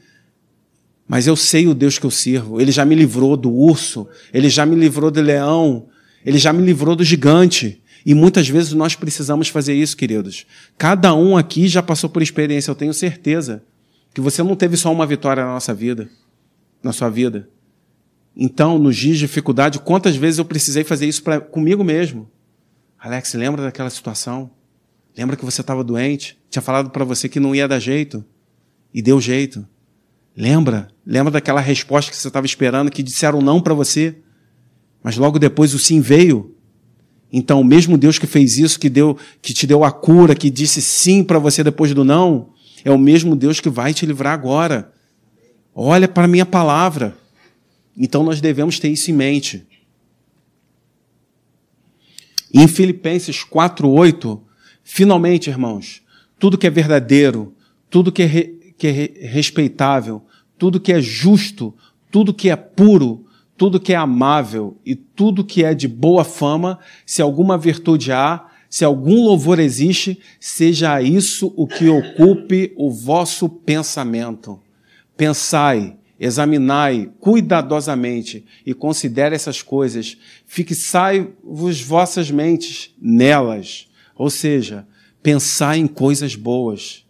mas 1.09 1.27
eu 1.27 1.35
sei 1.35 1.67
o 1.67 1.75
Deus 1.75 1.99
que 1.99 2.05
eu 2.05 2.11
sirvo. 2.11 2.61
Ele 2.61 2.71
já 2.71 2.85
me 2.85 2.95
livrou 2.95 3.35
do 3.37 3.51
urso, 3.51 4.07
ele 4.33 4.51
já 4.51 4.67
me 4.67 4.77
livrou 4.77 5.11
do 5.11 5.23
leão, 5.23 5.89
ele 6.25 6.37
já 6.37 6.53
me 6.53 6.63
livrou 6.63 6.95
do 6.95 7.03
gigante. 7.03 7.83
E 8.05 8.15
muitas 8.15 8.47
vezes 8.49 8.75
nós 8.75 8.95
precisamos 8.95 9.49
fazer 9.49 9.75
isso, 9.75 9.97
queridos. 9.97 10.47
Cada 10.77 11.15
um 11.15 11.37
aqui 11.37 11.67
já 11.67 11.83
passou 11.83 12.11
por 12.11 12.23
experiência, 12.23 12.71
eu 12.71 12.75
tenho 12.75 12.93
certeza 12.93 13.63
que 14.13 14.21
você 14.21 14.43
não 14.43 14.55
teve 14.55 14.77
só 14.77 14.93
uma 14.93 15.07
vitória 15.07 15.45
na 15.45 15.53
nossa 15.53 15.73
vida, 15.73 16.11
na 16.83 16.93
sua 16.93 17.09
vida. 17.09 17.49
Então, 18.37 18.79
nos 18.79 18.97
dias 18.97 19.17
de 19.17 19.27
dificuldade, 19.27 19.81
quantas 19.81 20.15
vezes 20.15 20.39
eu 20.39 20.45
precisei 20.45 20.85
fazer 20.85 21.07
isso 21.07 21.23
pra, 21.23 21.41
comigo 21.41 21.83
mesmo? 21.83 22.31
Alex, 22.99 23.35
lembra 23.35 23.63
daquela 23.63 23.91
situação? 23.91 24.51
Lembra 25.17 25.37
que 25.37 25.45
você 25.45 25.61
estava 25.61 25.83
doente? 25.83 26.39
Tinha 26.49 26.63
falado 26.63 26.91
para 26.91 27.05
você 27.05 27.29
que 27.29 27.41
não 27.41 27.55
ia 27.55 27.67
dar 27.67 27.79
jeito 27.79 28.25
e 28.93 29.03
deu 29.03 29.21
jeito. 29.21 29.67
Lembra? 30.37 30.89
Lembra 31.11 31.31
daquela 31.31 31.61
resposta 31.63 32.11
que 32.11 32.17
você 32.19 32.29
estava 32.29 32.45
esperando, 32.45 32.91
que 32.91 33.03
disseram 33.03 33.41
não 33.41 33.63
para 33.63 33.73
você, 33.73 34.19
mas 35.03 35.17
logo 35.17 35.39
depois 35.39 35.73
o 35.73 35.79
sim 35.79 36.03
veio? 36.03 36.55
Então, 37.33 37.63
o 37.63 37.65
mesmo 37.65 37.97
Deus 37.97 38.19
que 38.19 38.27
fez 38.27 38.59
isso, 38.59 38.79
que 38.79 38.91
deu, 38.91 39.17
que 39.41 39.55
te 39.55 39.67
deu 39.67 39.85
a 39.85 39.91
cura, 39.91 40.35
que 40.35 40.51
disse 40.51 40.83
sim 40.83 41.25
para 41.25 41.39
você 41.39 41.65
depois 41.65 41.95
do 41.95 42.05
não, 42.05 42.51
é 42.85 42.91
o 42.91 42.99
mesmo 42.99 43.35
Deus 43.35 43.59
que 43.59 43.71
vai 43.71 43.95
te 43.95 44.05
livrar 44.05 44.35
agora. 44.35 44.93
Olha 45.75 46.07
para 46.07 46.25
a 46.25 46.29
minha 46.29 46.45
palavra. 46.45 47.17
Então 47.97 48.23
nós 48.23 48.43
devemos 48.43 48.79
ter 48.79 48.89
isso 48.89 49.11
em 49.11 49.15
mente. 49.15 49.67
em 52.53 52.67
Filipenses 52.67 53.45
4:8, 53.45 54.41
finalmente, 54.83 55.51
irmãos, 55.51 56.03
tudo 56.39 56.59
que 56.59 56.67
é 56.67 56.71
verdadeiro, 56.71 57.55
tudo 57.91 58.13
que 58.13 58.23
é, 58.23 58.27
re, 58.27 58.75
que 58.77 58.87
é 58.87 59.27
respeitável, 59.27 60.23
tudo 60.59 60.81
que 60.81 60.93
é 60.93 61.01
justo, 61.01 61.75
tudo 62.11 62.35
que 62.35 62.51
é 62.51 62.57
puro, 62.57 63.25
tudo 63.57 63.81
que 63.81 63.93
é 63.93 63.97
amável 63.97 64.77
e 64.85 64.95
tudo 64.95 65.45
que 65.45 65.65
é 65.65 65.75
de 65.75 65.89
boa 65.89 66.25
fama, 66.25 66.79
se 67.07 67.23
alguma 67.23 67.57
virtude 67.57 68.13
há, 68.13 68.47
se 68.71 68.85
algum 68.85 69.25
louvor 69.25 69.59
existe, 69.59 70.21
seja 70.39 71.01
isso 71.01 71.53
o 71.57 71.67
que 71.67 71.89
ocupe 71.89 72.73
o 72.77 72.91
vosso 72.91 73.49
pensamento. 73.49 74.61
Pensai, 75.17 75.97
examinai 76.21 77.11
cuidadosamente 77.19 78.45
e 78.67 78.75
considere 78.75 79.35
essas 79.35 79.63
coisas, 79.63 80.17
fixai-vos 80.47 81.81
vossas 81.81 82.31
mentes 82.31 82.95
nelas, 83.01 83.89
ou 84.15 84.29
seja, 84.29 84.87
pensai 85.23 85.79
em 85.79 85.87
coisas 85.87 86.35
boas. 86.35 87.05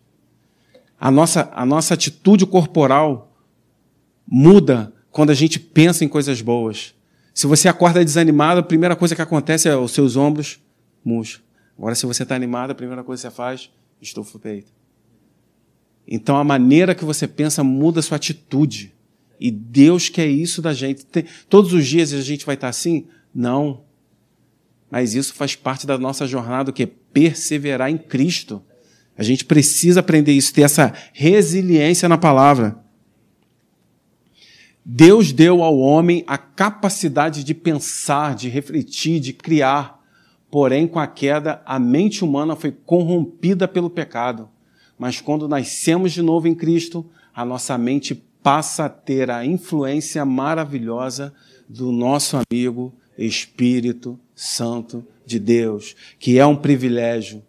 A 1.01 1.11
nossa, 1.11 1.51
a 1.55 1.67
nossa 1.67 1.95
atitude 1.95 2.47
corporal 2.47 3.28
muda 4.31 4.93
quando 5.11 5.31
a 5.31 5.35
gente 5.35 5.59
pensa 5.59 6.05
em 6.05 6.09
coisas 6.09 6.41
boas. 6.43 6.95
Se 7.33 7.47
você 7.47 7.69
acorda 7.69 8.05
desanimado, 8.05 8.61
a 8.61 8.65
primeira 8.65 8.95
coisa 8.95 9.15
que 9.15 9.23
acontece 9.23 9.69
é 9.69 9.77
os 9.77 9.93
seus 9.93 10.17
ombros 10.17 10.61
murcham. 11.05 11.41
Agora, 11.77 11.95
se 11.95 12.05
você 12.05 12.25
está 12.25 12.35
animado, 12.35 12.73
a 12.73 12.75
primeira 12.75 13.05
coisa 13.05 13.23
que 13.23 13.31
você 13.31 13.37
faz, 13.37 13.71
estufa 14.01 14.37
o 14.37 14.41
peito. 14.41 14.73
Então, 16.07 16.37
a 16.37 16.45
maneira 16.45 16.95
que 16.95 17.05
você 17.05 17.29
pensa 17.29 17.63
muda 17.63 18.01
a 18.01 18.03
sua 18.03 18.17
atitude. 18.17 18.95
E 19.39 19.51
Deus 19.51 20.09
quer 20.09 20.27
isso 20.27 20.61
da 20.61 20.75
gente. 20.75 21.07
Tem, 21.07 21.25
todos 21.49 21.73
os 21.73 21.87
dias 21.87 22.13
a 22.13 22.21
gente 22.21 22.45
vai 22.45 22.57
estar 22.57 22.69
assim? 22.69 23.07
Não. 23.33 23.85
Mas 24.91 25.15
isso 25.15 25.35
faz 25.35 25.55
parte 25.55 25.87
da 25.87 25.97
nossa 25.97 26.27
jornada, 26.27 26.73
que 26.73 26.83
é 26.83 26.91
perseverar 27.13 27.91
em 27.91 27.99
Cristo. 27.99 28.63
A 29.17 29.23
gente 29.23 29.45
precisa 29.45 30.01
aprender 30.01 30.33
isso, 30.33 30.53
ter 30.53 30.63
essa 30.63 30.93
resiliência 31.13 32.09
na 32.09 32.19
palavra. 32.19 32.88
Deus 34.91 35.33
deu 35.33 35.63
ao 35.63 35.79
homem 35.79 36.25
a 36.27 36.39
capacidade 36.39 37.45
de 37.45 37.53
pensar, 37.53 38.35
de 38.35 38.49
refletir, 38.49 39.21
de 39.21 39.35
criar. 39.35 40.03
Porém, 40.51 40.89
com 40.89 40.99
a 40.99 41.07
queda, 41.07 41.61
a 41.67 41.79
mente 41.79 42.25
humana 42.25 42.57
foi 42.57 42.73
corrompida 42.73 43.69
pelo 43.69 43.91
pecado. 43.91 44.49
Mas 44.99 45.21
quando 45.21 45.47
nascemos 45.47 46.13
de 46.13 46.23
novo 46.23 46.49
em 46.49 46.55
Cristo, 46.55 47.05
a 47.35 47.45
nossa 47.45 47.77
mente 47.77 48.15
passa 48.43 48.87
a 48.87 48.89
ter 48.89 49.31
a 49.31 49.45
influência 49.45 50.25
maravilhosa 50.25 51.35
do 51.69 51.93
nosso 51.93 52.39
amigo 52.39 52.91
Espírito 53.19 54.19
Santo 54.35 55.05
de 55.27 55.39
Deus, 55.39 55.95
que 56.19 56.39
é 56.39 56.47
um 56.47 56.57
privilégio 56.57 57.43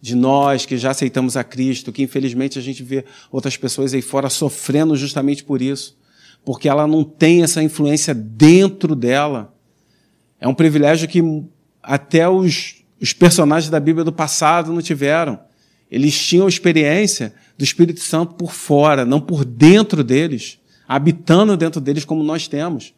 de 0.00 0.16
nós 0.16 0.66
que 0.66 0.76
já 0.76 0.90
aceitamos 0.90 1.36
a 1.36 1.44
Cristo, 1.44 1.92
que 1.92 2.02
infelizmente 2.02 2.58
a 2.58 2.62
gente 2.62 2.82
vê 2.82 3.04
outras 3.30 3.56
pessoas 3.56 3.94
aí 3.94 4.02
fora 4.02 4.28
sofrendo 4.28 4.96
justamente 4.96 5.44
por 5.44 5.62
isso 5.62 5.99
porque 6.44 6.68
ela 6.68 6.86
não 6.86 7.04
tem 7.04 7.42
essa 7.42 7.62
influência 7.62 8.14
dentro 8.14 8.94
dela. 8.94 9.54
É 10.40 10.48
um 10.48 10.54
privilégio 10.54 11.08
que 11.08 11.22
até 11.82 12.28
os, 12.28 12.82
os 13.00 13.12
personagens 13.12 13.70
da 13.70 13.80
Bíblia 13.80 14.04
do 14.04 14.12
passado 14.12 14.72
não 14.72 14.82
tiveram. 14.82 15.38
Eles 15.90 16.18
tinham 16.18 16.48
experiência 16.48 17.34
do 17.58 17.64
Espírito 17.64 18.00
Santo 18.00 18.34
por 18.34 18.52
fora, 18.52 19.04
não 19.04 19.20
por 19.20 19.44
dentro 19.44 20.04
deles, 20.04 20.58
habitando 20.86 21.56
dentro 21.56 21.80
deles 21.80 22.04
como 22.04 22.22
nós 22.22 22.48
temos. 22.48 22.94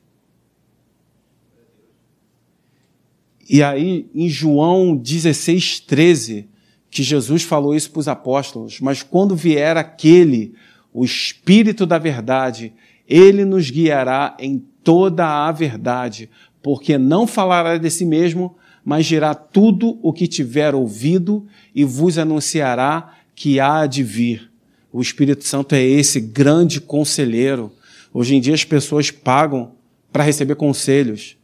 E 3.48 3.62
aí, 3.62 4.08
em 4.14 4.28
João 4.28 4.96
16, 4.96 5.80
13, 5.80 6.48
que 6.90 7.02
Jesus 7.02 7.42
falou 7.42 7.74
isso 7.74 7.90
para 7.90 8.00
os 8.00 8.08
apóstolos, 8.08 8.80
mas 8.80 9.02
quando 9.02 9.34
vier 9.34 9.76
aquele 9.76 10.54
o 10.92 11.04
Espírito 11.04 11.86
da 11.86 11.98
verdade, 11.98 12.72
ele 13.12 13.44
nos 13.44 13.68
guiará 13.68 14.34
em 14.40 14.64
toda 14.82 15.46
a 15.46 15.52
verdade, 15.52 16.30
porque 16.62 16.96
não 16.96 17.26
falará 17.26 17.76
de 17.76 17.90
si 17.90 18.06
mesmo, 18.06 18.56
mas 18.82 19.04
dirá 19.04 19.34
tudo 19.34 19.98
o 20.02 20.14
que 20.14 20.26
tiver 20.26 20.74
ouvido 20.74 21.46
e 21.74 21.84
vos 21.84 22.16
anunciará 22.16 23.14
que 23.34 23.60
há 23.60 23.86
de 23.86 24.02
vir. 24.02 24.50
O 24.90 25.02
Espírito 25.02 25.44
Santo 25.44 25.74
é 25.74 25.82
esse 25.82 26.20
grande 26.20 26.80
conselheiro. 26.80 27.70
Hoje 28.14 28.34
em 28.34 28.40
dia 28.40 28.54
as 28.54 28.64
pessoas 28.64 29.10
pagam 29.10 29.72
para 30.10 30.24
receber 30.24 30.54
conselhos. 30.54 31.36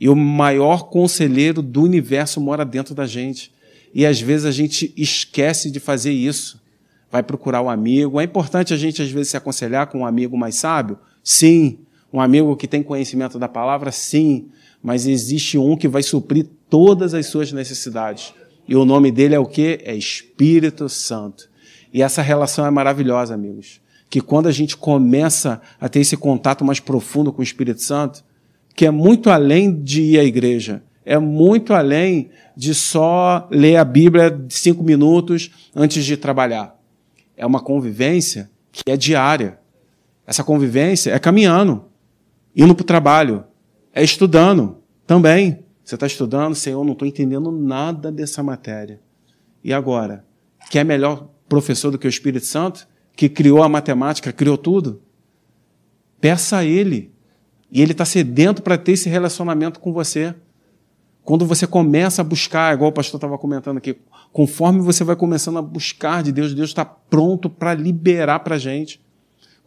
E 0.00 0.08
o 0.08 0.14
maior 0.14 0.84
conselheiro 0.88 1.60
do 1.60 1.82
universo 1.82 2.40
mora 2.40 2.64
dentro 2.64 2.94
da 2.94 3.06
gente. 3.06 3.52
E 3.92 4.06
às 4.06 4.20
vezes 4.20 4.46
a 4.46 4.52
gente 4.52 4.94
esquece 4.96 5.68
de 5.68 5.80
fazer 5.80 6.12
isso. 6.12 6.62
Vai 7.10 7.24
procurar 7.24 7.60
o 7.60 7.64
um 7.64 7.70
amigo. 7.70 8.20
É 8.20 8.24
importante 8.24 8.72
a 8.72 8.76
gente 8.76 9.02
às 9.02 9.10
vezes 9.10 9.30
se 9.30 9.36
aconselhar 9.36 9.88
com 9.88 9.98
um 9.98 10.06
amigo 10.06 10.38
mais 10.38 10.54
sábio? 10.54 10.98
Sim. 11.28 11.80
Um 12.10 12.22
amigo 12.22 12.56
que 12.56 12.66
tem 12.66 12.82
conhecimento 12.82 13.38
da 13.38 13.46
palavra? 13.46 13.92
Sim. 13.92 14.48
Mas 14.82 15.06
existe 15.06 15.58
um 15.58 15.76
que 15.76 15.86
vai 15.86 16.02
suprir 16.02 16.46
todas 16.70 17.12
as 17.12 17.26
suas 17.26 17.52
necessidades. 17.52 18.32
E 18.66 18.74
o 18.74 18.82
nome 18.82 19.12
dele 19.12 19.34
é 19.34 19.38
o 19.38 19.44
quê? 19.44 19.78
É 19.84 19.94
Espírito 19.94 20.88
Santo. 20.88 21.50
E 21.92 22.00
essa 22.02 22.22
relação 22.22 22.64
é 22.64 22.70
maravilhosa, 22.70 23.34
amigos. 23.34 23.78
Que 24.08 24.22
quando 24.22 24.46
a 24.46 24.50
gente 24.50 24.74
começa 24.74 25.60
a 25.78 25.86
ter 25.86 26.00
esse 26.00 26.16
contato 26.16 26.64
mais 26.64 26.80
profundo 26.80 27.30
com 27.30 27.40
o 27.40 27.44
Espírito 27.44 27.82
Santo, 27.82 28.24
que 28.74 28.86
é 28.86 28.90
muito 28.90 29.28
além 29.28 29.82
de 29.82 30.00
ir 30.00 30.20
à 30.20 30.24
igreja, 30.24 30.82
é 31.04 31.18
muito 31.18 31.74
além 31.74 32.30
de 32.56 32.74
só 32.74 33.46
ler 33.50 33.76
a 33.76 33.84
Bíblia 33.84 34.46
cinco 34.48 34.82
minutos 34.82 35.50
antes 35.76 36.06
de 36.06 36.16
trabalhar. 36.16 36.74
É 37.36 37.44
uma 37.44 37.60
convivência 37.60 38.50
que 38.72 38.90
é 38.90 38.96
diária. 38.96 39.57
Essa 40.28 40.44
convivência 40.44 41.10
é 41.10 41.18
caminhando, 41.18 41.86
indo 42.54 42.74
para 42.74 42.82
o 42.82 42.86
trabalho, 42.86 43.44
é 43.94 44.04
estudando 44.04 44.76
também. 45.06 45.64
Você 45.82 45.94
está 45.94 46.06
estudando, 46.06 46.54
Senhor, 46.54 46.84
não 46.84 46.92
estou 46.92 47.08
entendendo 47.08 47.50
nada 47.50 48.12
dessa 48.12 48.42
matéria. 48.42 49.00
E 49.64 49.72
agora? 49.72 50.26
Quer 50.68 50.84
melhor 50.84 51.30
professor 51.48 51.90
do 51.90 51.98
que 51.98 52.06
o 52.06 52.10
Espírito 52.10 52.44
Santo, 52.44 52.86
que 53.16 53.26
criou 53.26 53.62
a 53.62 53.70
matemática, 53.70 54.30
criou 54.30 54.58
tudo? 54.58 55.00
Peça 56.20 56.58
a 56.58 56.64
Ele. 56.64 57.10
E 57.72 57.80
Ele 57.80 57.92
está 57.92 58.04
sedento 58.04 58.60
para 58.60 58.76
ter 58.76 58.92
esse 58.92 59.08
relacionamento 59.08 59.80
com 59.80 59.94
você. 59.94 60.34
Quando 61.24 61.46
você 61.46 61.66
começa 61.66 62.20
a 62.20 62.24
buscar, 62.24 62.74
igual 62.74 62.90
o 62.90 62.94
pastor 62.94 63.16
estava 63.16 63.38
comentando 63.38 63.78
aqui, 63.78 63.96
conforme 64.30 64.82
você 64.82 65.02
vai 65.04 65.16
começando 65.16 65.58
a 65.58 65.62
buscar 65.62 66.22
de 66.22 66.32
Deus, 66.32 66.52
Deus 66.52 66.68
está 66.68 66.84
pronto 66.84 67.48
para 67.48 67.72
liberar 67.72 68.40
para 68.40 68.56
a 68.56 68.58
gente. 68.58 69.00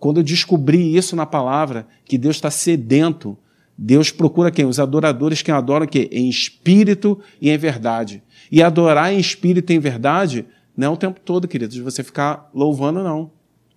Quando 0.02 0.18
eu 0.18 0.24
descobri 0.24 0.98
isso 0.98 1.16
na 1.16 1.28
palavra, 1.28 1.86
que 2.04 2.18
Deus 2.18 2.38
está 2.38 2.50
sedento, 2.50 3.38
Deus 3.78 4.10
procura 4.10 4.50
quem? 4.50 4.66
Os 4.66 4.80
adoradores 4.80 5.44
que 5.44 5.52
adoram 5.52 5.86
que 5.86 6.10
em 6.12 6.28
espírito 6.28 7.20
e 7.40 7.52
em 7.52 7.58
verdade. 7.58 8.24
E 8.52 8.64
adorar 8.64 9.14
em 9.14 9.20
espírito 9.20 9.72
e 9.72 9.76
em 9.76 9.80
verdade 9.80 10.48
não 10.76 10.88
é 10.88 10.90
o 10.90 10.98
tempo 10.98 11.20
todo, 11.24 11.48
queridos, 11.48 11.76
de 11.76 11.84
você 11.84 12.04
ficar 12.04 12.50
louvando, 12.52 13.04
não. 13.04 13.30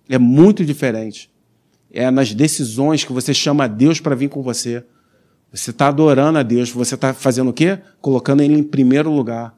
É 0.09 0.17
muito 0.17 0.65
diferente. 0.65 1.29
É 1.91 2.09
nas 2.09 2.33
decisões 2.33 3.03
que 3.03 3.13
você 3.13 3.31
chama 3.31 3.65
a 3.65 3.67
Deus 3.67 3.99
para 3.99 4.15
vir 4.15 4.29
com 4.29 4.41
você. 4.41 4.83
Você 5.53 5.69
está 5.69 5.89
adorando 5.89 6.39
a 6.39 6.43
Deus, 6.43 6.71
você 6.71 6.95
está 6.95 7.13
fazendo 7.13 7.51
o 7.51 7.53
quê? 7.53 7.77
Colocando 8.01 8.41
Ele 8.41 8.55
em 8.55 8.63
primeiro 8.63 9.11
lugar. 9.11 9.55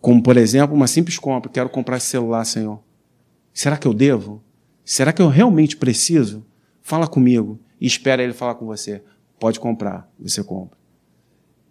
Como, 0.00 0.22
por 0.22 0.38
exemplo, 0.38 0.74
uma 0.74 0.86
simples 0.86 1.18
compra. 1.18 1.50
Quero 1.50 1.68
comprar 1.68 1.98
esse 1.98 2.06
celular, 2.06 2.46
Senhor. 2.46 2.80
Será 3.52 3.76
que 3.76 3.86
eu 3.86 3.92
devo? 3.92 4.42
Será 4.88 5.12
que 5.12 5.20
eu 5.20 5.28
realmente 5.28 5.76
preciso? 5.76 6.46
Fala 6.80 7.06
comigo 7.06 7.60
e 7.78 7.86
espera 7.86 8.22
Ele 8.22 8.32
falar 8.32 8.54
com 8.54 8.64
você. 8.64 9.02
Pode 9.38 9.60
comprar, 9.60 10.10
você 10.18 10.42
compra. 10.42 10.78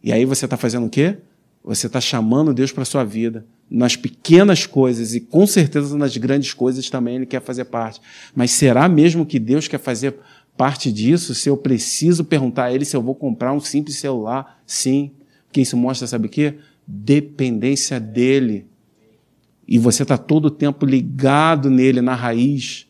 E 0.03 0.13
aí 0.13 0.23
você 0.23 0.45
está 0.45 0.55
fazendo 0.55 0.85
o 0.85 0.89
quê? 0.89 1.17
Você 1.63 1.87
está 1.87 1.99
chamando 1.99 2.53
Deus 2.53 2.71
para 2.71 2.83
a 2.83 2.85
sua 2.85 3.03
vida 3.03 3.43
nas 3.67 3.95
pequenas 3.95 4.67
coisas 4.67 5.15
e 5.15 5.19
com 5.19 5.47
certeza 5.47 5.97
nas 5.97 6.15
grandes 6.15 6.53
coisas 6.53 6.91
também 6.91 7.15
Ele 7.15 7.25
quer 7.25 7.41
fazer 7.41 7.65
parte. 7.65 7.99
Mas 8.35 8.51
será 8.51 8.87
mesmo 8.87 9.25
que 9.25 9.39
Deus 9.39 9.67
quer 9.67 9.79
fazer 9.79 10.13
parte 10.55 10.91
disso? 10.91 11.33
Se 11.33 11.49
eu 11.49 11.57
preciso 11.57 12.23
perguntar 12.23 12.65
a 12.65 12.71
Ele 12.71 12.85
se 12.85 12.95
eu 12.95 13.01
vou 13.01 13.15
comprar 13.15 13.51
um 13.51 13.59
simples 13.59 13.97
celular? 13.97 14.61
Sim. 14.63 15.09
Porque 15.47 15.61
isso 15.61 15.75
mostra, 15.75 16.05
sabe 16.05 16.27
o 16.27 16.29
quê? 16.29 16.59
Dependência 16.85 17.99
dEle. 17.99 18.67
E 19.67 19.79
você 19.79 20.03
está 20.03 20.19
todo 20.19 20.45
o 20.45 20.51
tempo 20.51 20.85
ligado 20.85 21.71
nele, 21.71 21.99
na 21.99 22.13
raiz, 22.13 22.87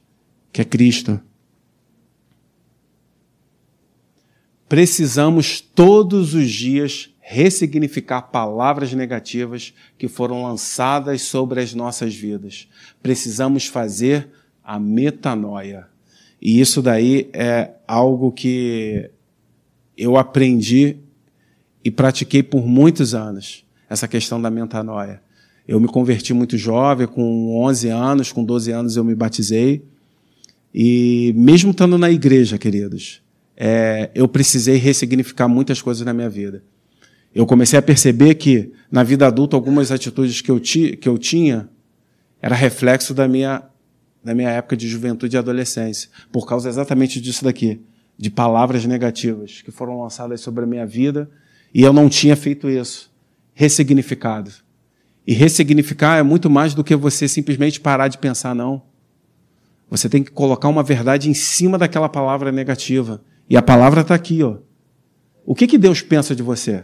que 0.58 0.62
é 0.62 0.66
Cristo. 0.66 1.22
Precisamos 4.68 5.62
todos 5.62 6.34
os 6.34 6.50
dias 6.50 7.12
ressignificar 7.20 8.24
palavras 8.24 8.92
negativas 8.92 9.72
que 10.00 10.08
foram 10.08 10.42
lançadas 10.42 11.22
sobre 11.22 11.62
as 11.62 11.76
nossas 11.76 12.16
vidas. 12.16 12.68
Precisamos 13.04 13.68
fazer 13.68 14.30
a 14.64 14.80
metanoia. 14.80 15.88
E 16.42 16.60
isso 16.60 16.82
daí 16.82 17.30
é 17.34 17.74
algo 17.88 18.32
que 18.32 19.12
eu 19.96 20.18
aprendi 20.18 20.98
e 21.86 21.92
pratiquei 21.92 22.42
por 22.42 22.66
muitos 22.66 23.14
anos, 23.14 23.64
essa 23.88 24.08
questão 24.08 24.42
da 24.42 24.50
metanoia. 24.50 25.22
Eu 25.68 25.80
me 25.80 25.88
converti 25.88 26.34
muito 26.34 26.58
jovem, 26.58 27.06
com 27.06 27.64
11 27.64 27.90
anos, 27.90 28.32
com 28.32 28.44
12 28.44 28.72
anos 28.72 28.98
eu 28.98 29.04
me 29.04 29.14
batizei. 29.14 29.86
E 30.74 31.34
mesmo 31.36 31.72
estando 31.72 31.98
na 31.98 32.10
igreja, 32.10 32.58
queridos, 32.58 33.22
é, 33.56 34.12
eu 34.14 34.28
precisei 34.28 34.78
ressignificar 34.78 35.48
muitas 35.48 35.82
coisas 35.82 36.06
na 36.06 36.14
minha 36.14 36.30
vida 36.30 36.64
eu 37.38 37.46
comecei 37.46 37.78
a 37.78 37.84
perceber 37.84 38.34
que, 38.34 38.72
na 38.92 39.04
vida 39.04 39.28
adulta, 39.28 39.56
algumas 39.56 39.92
atitudes 39.92 40.42
que 40.42 40.50
eu, 40.50 40.60
ti, 40.60 40.98
que 40.98 41.08
eu 41.08 41.20
tinha 41.20 41.70
era 42.42 42.56
reflexo 42.56 43.14
da 43.14 43.28
minha, 43.28 43.62
da 44.24 44.34
minha 44.34 44.50
época 44.50 44.76
de 44.76 44.88
juventude 44.88 45.36
e 45.36 45.38
adolescência, 45.38 46.10
por 46.32 46.48
causa 46.48 46.68
exatamente 46.68 47.22
disso 47.22 47.44
daqui, 47.44 47.80
de 48.18 48.32
palavras 48.32 48.86
negativas 48.88 49.62
que 49.62 49.70
foram 49.70 50.02
lançadas 50.02 50.42
sobre 50.42 50.64
a 50.64 50.68
minha 50.68 50.84
vida 50.84 51.30
e 51.72 51.84
eu 51.84 51.94
não 51.94 52.10
tinha 52.10 52.36
feito 52.36 52.68
isso. 52.72 53.12
Ressignificado. 53.54 54.52
E 55.26 55.32
ressignificar 55.34 56.18
é 56.18 56.24
muito 56.24 56.50
mais 56.50 56.74
do 56.74 56.84
que 56.84 56.96
você 56.96 57.28
simplesmente 57.28 57.80
parar 57.80 58.08
de 58.08 58.18
pensar, 58.18 58.56
não. 58.56 58.82
Você 59.90 60.10
tem 60.10 60.24
que 60.24 60.32
colocar 60.32 60.68
uma 60.68 60.84
verdade 60.84 61.30
em 61.30 61.34
cima 61.34 61.78
daquela 61.78 62.10
palavra 62.10 62.52
negativa. 62.52 63.22
E 63.50 63.56
a 63.56 63.62
palavra 63.62 64.02
está 64.02 64.16
aqui, 64.16 64.44
ó. 64.44 64.58
O 65.46 65.56
que, 65.56 65.66
que 65.66 65.78
Deus 65.78 66.02
pensa 66.02 66.36
de 66.36 66.44
você? 66.44 66.84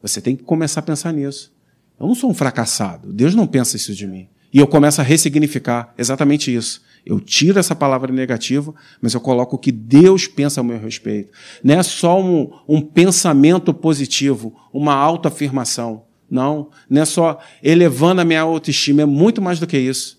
Você 0.00 0.20
tem 0.20 0.36
que 0.36 0.44
começar 0.44 0.80
a 0.80 0.84
pensar 0.84 1.12
nisso. 1.12 1.52
Eu 1.98 2.06
não 2.06 2.14
sou 2.14 2.30
um 2.30 2.34
fracassado. 2.34 3.12
Deus 3.12 3.34
não 3.34 3.46
pensa 3.46 3.76
isso 3.76 3.92
de 3.92 4.06
mim. 4.06 4.28
E 4.52 4.58
eu 4.58 4.66
começo 4.66 5.00
a 5.00 5.04
ressignificar 5.04 5.92
exatamente 5.98 6.54
isso. 6.54 6.80
Eu 7.04 7.20
tiro 7.20 7.58
essa 7.58 7.74
palavra 7.74 8.12
negativa, 8.12 8.72
mas 9.00 9.14
eu 9.14 9.20
coloco 9.20 9.56
o 9.56 9.58
que 9.58 9.72
Deus 9.72 10.26
pensa 10.26 10.60
a 10.60 10.64
meu 10.64 10.78
respeito. 10.78 11.32
Não 11.62 11.74
é 11.74 11.82
só 11.82 12.20
um, 12.22 12.50
um 12.68 12.80
pensamento 12.80 13.74
positivo, 13.74 14.54
uma 14.72 14.94
autoafirmação. 14.94 16.04
Não. 16.30 16.70
Não 16.88 17.02
é 17.02 17.04
só 17.04 17.38
elevando 17.62 18.20
a 18.20 18.24
minha 18.24 18.42
autoestima. 18.42 19.02
É 19.02 19.06
muito 19.06 19.42
mais 19.42 19.58
do 19.58 19.66
que 19.66 19.78
isso. 19.78 20.17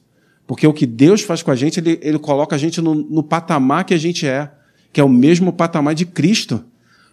Porque 0.49 0.65
o 0.65 0.73
que 0.73 0.87
Deus 0.87 1.21
faz 1.21 1.43
com 1.43 1.51
a 1.51 1.55
gente, 1.55 1.79
Ele, 1.79 1.99
ele 2.01 2.17
coloca 2.17 2.55
a 2.55 2.57
gente 2.57 2.81
no, 2.81 2.95
no 2.95 3.21
patamar 3.21 3.83
que 3.85 3.93
a 3.93 3.97
gente 3.99 4.25
é, 4.25 4.51
que 4.91 4.99
é 4.99 5.03
o 5.03 5.07
mesmo 5.07 5.53
patamar 5.53 5.93
de 5.93 6.07
Cristo. 6.07 6.65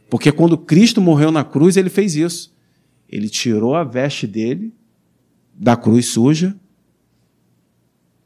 Porque 0.09 0.33
quando 0.33 0.57
Cristo 0.57 1.03
morreu 1.03 1.31
na 1.31 1.45
cruz, 1.45 1.77
Ele 1.77 1.91
fez 1.91 2.17
isso. 2.17 2.57
Ele 3.07 3.29
tirou 3.29 3.75
a 3.75 3.85
veste 3.85 4.27
dele 4.27 4.73
da 5.55 5.77
cruz 5.77 6.07
suja 6.07 6.57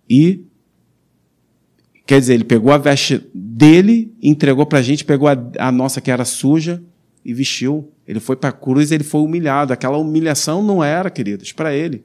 e 0.09 0.44
quer 2.07 2.20
dizer, 2.20 2.35
ele 2.35 2.44
pegou 2.44 2.73
a 2.73 2.79
veste 2.79 3.29
dele, 3.35 4.14
entregou 4.23 4.64
para 4.64 4.79
a 4.79 4.83
gente, 4.83 5.05
pegou 5.05 5.27
a, 5.27 5.37
a, 5.59 5.73
nossa 5.73 6.01
que 6.01 6.12
era 6.12 6.25
suja 6.25 6.81
e 7.25 7.35
vestiu. 7.35 7.90
Ele 8.07 8.20
foi 8.20 8.37
para 8.37 8.51
a 8.51 8.53
cruz, 8.53 8.92
ele 8.92 9.03
foi 9.03 9.23
humilhado. 9.23 9.73
Aquela 9.73 9.99
humilhação 9.99 10.62
não 10.62 10.85
era, 10.85 11.11
queridos, 11.11 11.51
para 11.51 11.75
ele, 11.75 12.05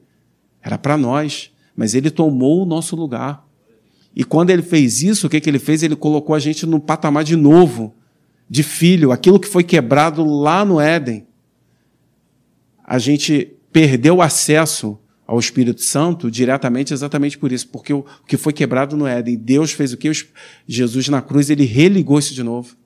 era 0.60 0.76
para 0.76 0.96
nós. 0.96 1.52
Mas 1.76 1.94
ele 1.94 2.10
tomou 2.10 2.62
o 2.62 2.66
nosso 2.66 2.96
lugar. 2.96 3.46
E 4.14 4.24
quando 4.24 4.50
ele 4.50 4.62
fez 4.62 5.02
isso, 5.02 5.26
o 5.26 5.30
que, 5.30 5.40
que 5.40 5.50
ele 5.50 5.58
fez? 5.58 5.82
Ele 5.82 5.94
colocou 5.94 6.34
a 6.34 6.38
gente 6.38 6.64
no 6.64 6.80
patamar 6.80 7.22
de 7.22 7.36
novo, 7.36 7.94
de 8.48 8.62
filho, 8.62 9.12
aquilo 9.12 9.38
que 9.38 9.48
foi 9.48 9.62
quebrado 9.62 10.24
lá 10.24 10.64
no 10.64 10.80
Éden 10.80 11.26
a 12.86 12.98
gente 12.98 13.52
perdeu 13.72 14.22
acesso 14.22 14.96
ao 15.26 15.40
Espírito 15.40 15.82
Santo 15.82 16.30
diretamente 16.30 16.94
exatamente 16.94 17.36
por 17.36 17.50
isso, 17.50 17.68
porque 17.68 17.92
o 17.92 18.04
que 18.28 18.36
foi 18.36 18.52
quebrado 18.52 18.96
no 18.96 19.08
Éden, 19.08 19.36
Deus 19.36 19.72
fez 19.72 19.92
o 19.92 19.96
que? 19.96 20.10
Jesus 20.68 21.08
na 21.08 21.20
cruz, 21.20 21.50
ele 21.50 21.64
religou 21.64 22.16
isso 22.16 22.32
de 22.32 22.44
novo. 22.44 22.76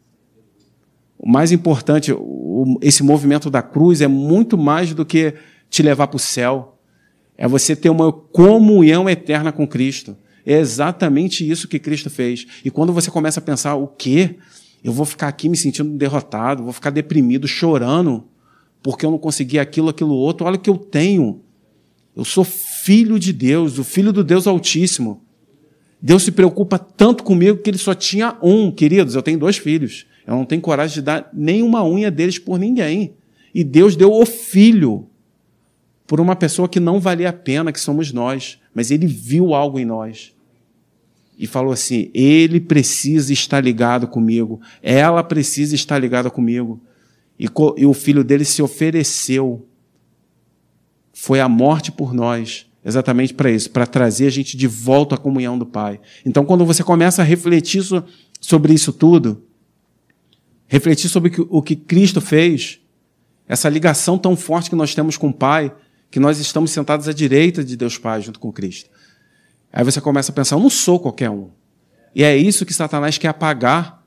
O 1.18 1.28
mais 1.30 1.52
importante, 1.52 2.10
esse 2.80 3.02
movimento 3.02 3.50
da 3.50 3.60
cruz 3.60 4.00
é 4.00 4.08
muito 4.08 4.56
mais 4.56 4.94
do 4.94 5.04
que 5.04 5.34
te 5.68 5.82
levar 5.82 6.06
para 6.06 6.16
o 6.16 6.20
céu. 6.20 6.79
É 7.40 7.48
você 7.48 7.74
ter 7.74 7.88
uma 7.88 8.12
comunhão 8.12 9.08
eterna 9.08 9.50
com 9.50 9.66
Cristo. 9.66 10.14
É 10.44 10.58
exatamente 10.58 11.48
isso 11.48 11.66
que 11.66 11.78
Cristo 11.78 12.10
fez. 12.10 12.46
E 12.62 12.70
quando 12.70 12.92
você 12.92 13.10
começa 13.10 13.40
a 13.40 13.42
pensar, 13.42 13.76
o 13.76 13.86
quê? 13.86 14.36
Eu 14.84 14.92
vou 14.92 15.06
ficar 15.06 15.28
aqui 15.28 15.48
me 15.48 15.56
sentindo 15.56 15.96
derrotado, 15.96 16.62
vou 16.62 16.72
ficar 16.74 16.90
deprimido, 16.90 17.48
chorando, 17.48 18.24
porque 18.82 19.06
eu 19.06 19.10
não 19.10 19.16
consegui 19.16 19.58
aquilo, 19.58 19.88
aquilo 19.88 20.12
outro. 20.12 20.46
Olha 20.46 20.56
o 20.56 20.60
que 20.60 20.68
eu 20.68 20.76
tenho. 20.76 21.40
Eu 22.14 22.26
sou 22.26 22.44
filho 22.44 23.18
de 23.18 23.32
Deus, 23.32 23.78
o 23.78 23.84
filho 23.84 24.12
do 24.12 24.22
Deus 24.22 24.46
Altíssimo. 24.46 25.22
Deus 26.00 26.24
se 26.24 26.32
preocupa 26.32 26.78
tanto 26.78 27.24
comigo 27.24 27.62
que 27.62 27.70
ele 27.70 27.78
só 27.78 27.94
tinha 27.94 28.36
um, 28.42 28.70
queridos. 28.70 29.14
Eu 29.14 29.22
tenho 29.22 29.38
dois 29.38 29.56
filhos. 29.56 30.04
Eu 30.26 30.34
não 30.34 30.44
tenho 30.44 30.60
coragem 30.60 30.96
de 30.96 31.02
dar 31.02 31.30
nenhuma 31.32 31.82
unha 31.86 32.10
deles 32.10 32.38
por 32.38 32.58
ninguém. 32.58 33.14
E 33.54 33.64
Deus 33.64 33.96
deu 33.96 34.12
o 34.12 34.26
filho 34.26 35.09
por 36.10 36.20
uma 36.20 36.34
pessoa 36.34 36.68
que 36.68 36.80
não 36.80 36.98
valia 36.98 37.28
a 37.28 37.32
pena, 37.32 37.70
que 37.70 37.78
somos 37.78 38.12
nós. 38.12 38.58
Mas 38.74 38.90
ele 38.90 39.06
viu 39.06 39.54
algo 39.54 39.78
em 39.78 39.84
nós. 39.84 40.34
E 41.38 41.46
falou 41.46 41.72
assim: 41.72 42.10
ele 42.12 42.58
precisa 42.58 43.32
estar 43.32 43.60
ligado 43.60 44.08
comigo. 44.08 44.60
Ela 44.82 45.22
precisa 45.22 45.76
estar 45.76 46.00
ligada 46.00 46.28
comigo. 46.28 46.80
E, 47.38 47.46
e 47.76 47.86
o 47.86 47.94
filho 47.94 48.24
dele 48.24 48.44
se 48.44 48.60
ofereceu. 48.60 49.64
Foi 51.12 51.38
a 51.38 51.48
morte 51.48 51.92
por 51.92 52.12
nós 52.12 52.66
exatamente 52.84 53.32
para 53.32 53.48
isso, 53.48 53.70
para 53.70 53.86
trazer 53.86 54.26
a 54.26 54.30
gente 54.30 54.56
de 54.56 54.66
volta 54.66 55.14
à 55.14 55.18
comunhão 55.18 55.56
do 55.56 55.66
Pai. 55.66 56.00
Então, 56.26 56.44
quando 56.44 56.64
você 56.64 56.82
começa 56.82 57.22
a 57.22 57.24
refletir 57.24 57.84
sobre 58.40 58.74
isso 58.74 58.92
tudo, 58.92 59.44
refletir 60.66 61.08
sobre 61.08 61.30
o 61.48 61.62
que 61.62 61.76
Cristo 61.76 62.20
fez, 62.20 62.80
essa 63.46 63.68
ligação 63.68 64.18
tão 64.18 64.34
forte 64.34 64.70
que 64.70 64.76
nós 64.76 64.92
temos 64.92 65.16
com 65.16 65.28
o 65.28 65.32
Pai, 65.32 65.72
que 66.10 66.20
nós 66.20 66.38
estamos 66.38 66.70
sentados 66.70 67.08
à 67.08 67.12
direita 67.12 67.62
de 67.62 67.76
Deus 67.76 67.96
Pai 67.96 68.20
junto 68.20 68.40
com 68.40 68.52
Cristo. 68.52 68.90
Aí 69.72 69.84
você 69.84 70.00
começa 70.00 70.32
a 70.32 70.34
pensar: 70.34 70.56
eu 70.56 70.60
não 70.60 70.70
sou 70.70 70.98
qualquer 70.98 71.30
um. 71.30 71.50
E 72.14 72.24
é 72.24 72.36
isso 72.36 72.66
que 72.66 72.74
Satanás 72.74 73.18
quer 73.18 73.28
apagar 73.28 74.02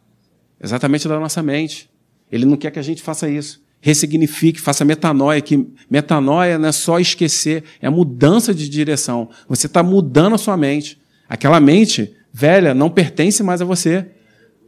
exatamente 0.61 1.07
da 1.07 1.19
nossa 1.19 1.41
mente. 1.41 1.89
Ele 2.31 2.45
não 2.45 2.57
quer 2.57 2.71
que 2.71 2.79
a 2.79 2.83
gente 2.83 3.01
faça 3.01 3.29
isso 3.29 3.63
ressignifique, 3.83 4.61
faça 4.61 4.85
metanoia, 4.85 5.41
que 5.41 5.67
metanoia 5.89 6.57
não 6.57 6.69
é 6.69 6.71
só 6.71 6.99
esquecer, 7.01 7.65
é 7.81 7.89
mudança 7.89 8.53
de 8.53 8.69
direção. 8.69 9.29
Você 9.45 9.67
está 9.67 9.83
mudando 9.83 10.35
a 10.35 10.37
sua 10.37 10.55
mente. 10.55 10.97
Aquela 11.27 11.59
mente 11.59 12.15
velha 12.31 12.73
não 12.73 12.89
pertence 12.89 13.43
mais 13.43 13.61
a 13.61 13.65
você. 13.65 14.07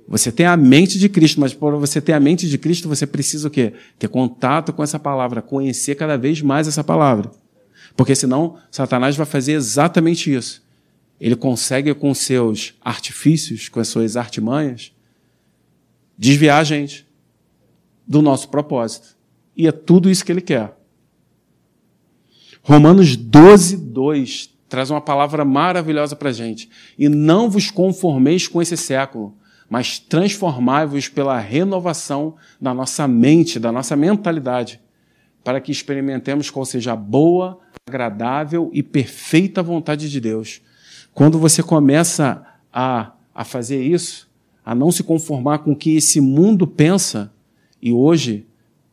Você 0.07 0.31
tem 0.31 0.45
a 0.45 0.55
mente 0.55 0.99
de 0.99 1.09
Cristo, 1.09 1.39
mas 1.39 1.53
para 1.53 1.75
você 1.77 1.99
ter 1.99 2.13
a 2.13 2.19
mente 2.19 2.47
de 2.47 2.57
Cristo, 2.57 2.87
você 2.87 3.07
precisa 3.07 3.47
o 3.47 3.51
quê? 3.51 3.73
Ter 3.97 4.07
contato 4.07 4.71
com 4.71 4.83
essa 4.83 4.99
palavra, 4.99 5.41
conhecer 5.41 5.95
cada 5.95 6.15
vez 6.17 6.41
mais 6.41 6.67
essa 6.67 6.83
palavra. 6.83 7.31
Porque 7.95 8.15
senão, 8.15 8.57
Satanás 8.69 9.15
vai 9.15 9.25
fazer 9.25 9.53
exatamente 9.53 10.31
isso. 10.33 10.63
Ele 11.19 11.35
consegue, 11.35 11.93
com 11.93 12.13
seus 12.13 12.75
artifícios, 12.81 13.67
com 13.67 13.79
as 13.79 13.87
suas 13.87 14.15
artimanhas, 14.15 14.91
desviar 16.17 16.61
a 16.61 16.63
gente 16.63 17.07
do 18.07 18.21
nosso 18.21 18.49
propósito. 18.49 19.15
E 19.57 19.67
é 19.67 19.71
tudo 19.71 20.09
isso 20.09 20.23
que 20.23 20.31
ele 20.31 20.41
quer. 20.41 20.77
Romanos 22.61 23.15
12, 23.15 23.77
2 23.77 24.49
traz 24.67 24.89
uma 24.89 25.01
palavra 25.01 25.45
maravilhosa 25.45 26.15
para 26.15 26.29
a 26.29 26.33
gente. 26.33 26.69
E 26.97 27.07
não 27.07 27.49
vos 27.49 27.71
conformeis 27.71 28.47
com 28.47 28.61
esse 28.61 28.75
século, 28.75 29.37
mas 29.69 29.99
transformai-vos 29.99 31.07
pela 31.07 31.39
renovação 31.39 32.35
da 32.59 32.73
nossa 32.73 33.07
mente, 33.07 33.59
da 33.59 33.71
nossa 33.71 33.95
mentalidade, 33.95 34.79
para 35.43 35.59
que 35.59 35.71
experimentemos 35.71 36.49
qual 36.49 36.65
seja 36.65 36.93
a 36.93 36.95
boa, 36.95 37.59
agradável 37.87 38.69
e 38.73 38.81
perfeita 38.81 39.61
vontade 39.61 40.09
de 40.09 40.19
Deus. 40.19 40.61
Quando 41.13 41.39
você 41.39 41.61
começa 41.63 42.45
a, 42.73 43.13
a 43.33 43.43
fazer 43.43 43.81
isso, 43.81 44.29
a 44.65 44.73
não 44.73 44.91
se 44.91 45.03
conformar 45.03 45.59
com 45.59 45.71
o 45.71 45.75
que 45.75 45.95
esse 45.95 46.19
mundo 46.19 46.65
pensa, 46.65 47.31
e 47.81 47.93
hoje, 47.93 48.47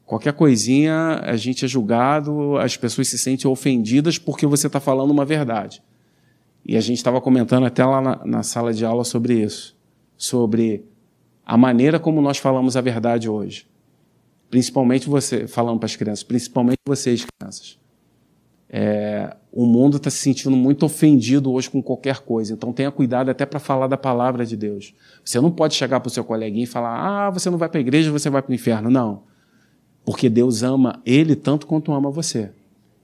qualquer 0.04 0.34
coisinha, 0.34 1.20
a 1.22 1.36
gente 1.36 1.64
é 1.64 1.68
julgado, 1.68 2.58
as 2.58 2.76
pessoas 2.76 3.08
se 3.08 3.18
sentem 3.18 3.50
ofendidas 3.50 4.18
porque 4.18 4.46
você 4.46 4.66
está 4.66 4.78
falando 4.78 5.10
uma 5.10 5.24
verdade. 5.24 5.82
E 6.64 6.76
a 6.76 6.80
gente 6.80 6.98
estava 6.98 7.20
comentando 7.20 7.64
até 7.64 7.84
lá 7.84 8.00
na, 8.00 8.20
na 8.24 8.42
sala 8.42 8.72
de 8.72 8.84
aula 8.84 9.04
sobre 9.04 9.42
isso, 9.42 9.74
sobre 10.22 10.84
a 11.44 11.56
maneira 11.56 11.98
como 11.98 12.22
nós 12.22 12.38
falamos 12.38 12.76
a 12.76 12.80
verdade 12.80 13.28
hoje. 13.28 13.66
Principalmente 14.48 15.08
você, 15.08 15.48
falando 15.48 15.80
para 15.80 15.86
as 15.86 15.96
crianças, 15.96 16.22
principalmente 16.22 16.78
vocês, 16.86 17.24
crianças. 17.24 17.76
É, 18.68 19.36
o 19.50 19.66
mundo 19.66 19.96
está 19.96 20.10
se 20.10 20.18
sentindo 20.18 20.56
muito 20.56 20.86
ofendido 20.86 21.50
hoje 21.52 21.68
com 21.68 21.82
qualquer 21.82 22.20
coisa, 22.20 22.54
então 22.54 22.72
tenha 22.72 22.90
cuidado 22.92 23.30
até 23.30 23.44
para 23.44 23.58
falar 23.58 23.88
da 23.88 23.96
palavra 23.96 24.46
de 24.46 24.56
Deus. 24.56 24.94
Você 25.24 25.40
não 25.40 25.50
pode 25.50 25.74
chegar 25.74 25.98
para 25.98 26.06
o 26.06 26.10
seu 26.10 26.22
coleguinha 26.22 26.64
e 26.64 26.68
falar: 26.68 27.26
ah, 27.26 27.30
você 27.30 27.50
não 27.50 27.58
vai 27.58 27.68
para 27.68 27.78
a 27.78 27.82
igreja, 27.82 28.12
você 28.12 28.30
vai 28.30 28.40
para 28.42 28.52
o 28.52 28.54
inferno. 28.54 28.88
Não. 28.90 29.24
Porque 30.04 30.30
Deus 30.30 30.62
ama 30.62 31.02
ele 31.04 31.34
tanto 31.34 31.66
quanto 31.66 31.92
ama 31.92 32.10
você. 32.10 32.52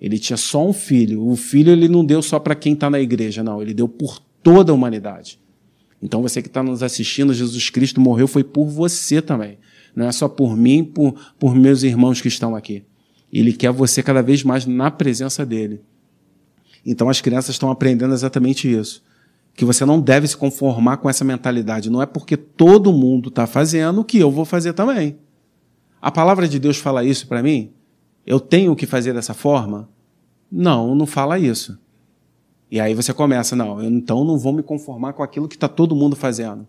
Ele 0.01 0.21
tinha 0.21 0.37
só 0.37 0.65
um 0.65 0.73
filho. 0.73 1.27
O 1.27 1.35
filho 1.35 1.73
ele 1.73 1.89
não 1.89 2.05
deu 2.05 2.23
só 2.23 2.39
para 2.39 2.55
quem 2.55 2.75
está 2.75 2.89
na 2.89 3.01
igreja, 3.01 3.43
não. 3.43 3.61
Ele 3.61 3.75
deu 3.75 3.89
por 3.89 4.21
toda 4.43 4.71
a 4.71 4.75
humanidade. 4.75 5.41
Então 6.03 6.23
você 6.23 6.41
que 6.41 6.49
está 6.49 6.63
nos 6.63 6.83
assistindo, 6.83 7.35
Jesus 7.35 7.71
Cristo 7.71 8.01
morreu 8.01 8.29
foi 8.29 8.45
por 8.45 8.67
você 8.67 9.21
também. 9.21 9.59
Não 9.95 10.07
é 10.07 10.13
só 10.13 10.29
por 10.29 10.57
mim, 10.57 10.85
por, 10.85 11.15
por 11.39 11.55
meus 11.55 11.83
irmãos 11.83 12.21
que 12.21 12.29
estão 12.29 12.55
aqui. 12.55 12.85
Ele 13.33 13.53
quer 13.53 13.73
você 13.73 14.03
cada 14.03 14.23
vez 14.23 14.43
mais 14.43 14.65
na 14.65 14.91
presença 14.91 15.45
dele. 15.45 15.83
Então 16.87 17.09
as 17.09 17.21
crianças 17.21 17.51
estão 17.51 17.71
aprendendo 17.71 18.15
exatamente 18.15 18.71
isso. 18.71 19.03
Que 19.55 19.65
você 19.65 19.85
não 19.85 20.01
deve 20.01 20.29
se 20.29 20.37
conformar 20.37 20.99
com 20.99 21.11
essa 21.11 21.25
mentalidade. 21.25 21.91
Não 21.91 22.01
é 22.01 22.07
porque 22.07 22.37
todo 22.37 22.93
mundo 22.93 23.29
está 23.29 23.47
fazendo 23.47 24.05
que 24.05 24.19
eu 24.19 24.31
vou 24.31 24.45
fazer 24.45 24.73
também. 24.73 25.19
A 26.01 26.13
palavra 26.13 26.49
de 26.49 26.61
Deus 26.61 26.79
fala 26.79 27.05
isso 27.05 27.27
para 27.27 27.43
mim? 27.43 27.73
Eu 28.25 28.39
tenho 28.39 28.77
que 28.77 28.87
fazer 28.87 29.13
dessa 29.13 29.35
forma? 29.35 29.89
Não, 30.51 30.95
não 30.95 31.07
fala 31.07 31.39
isso. 31.39 31.79
E 32.71 32.79
aí 32.79 32.95
você 32.95 33.15
começa, 33.15 33.57
não, 33.57 33.83
eu 33.83 33.89
então 33.89 34.25
não 34.25 34.39
vou 34.39 34.53
me 34.53 34.63
conformar 34.63 35.15
com 35.15 35.23
aquilo 35.23 35.49
que 35.49 35.57
está 35.57 35.69
todo 35.69 35.97
mundo 35.97 36.15
fazendo. 36.15 36.67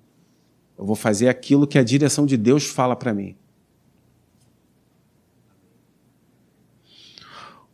Eu 0.77 0.85
vou 0.85 0.95
fazer 0.95 1.27
aquilo 1.27 1.67
que 1.67 1.77
a 1.77 1.83
direção 1.83 2.25
de 2.25 2.38
Deus 2.38 2.65
fala 2.65 2.95
para 2.95 3.13
mim. 3.13 3.35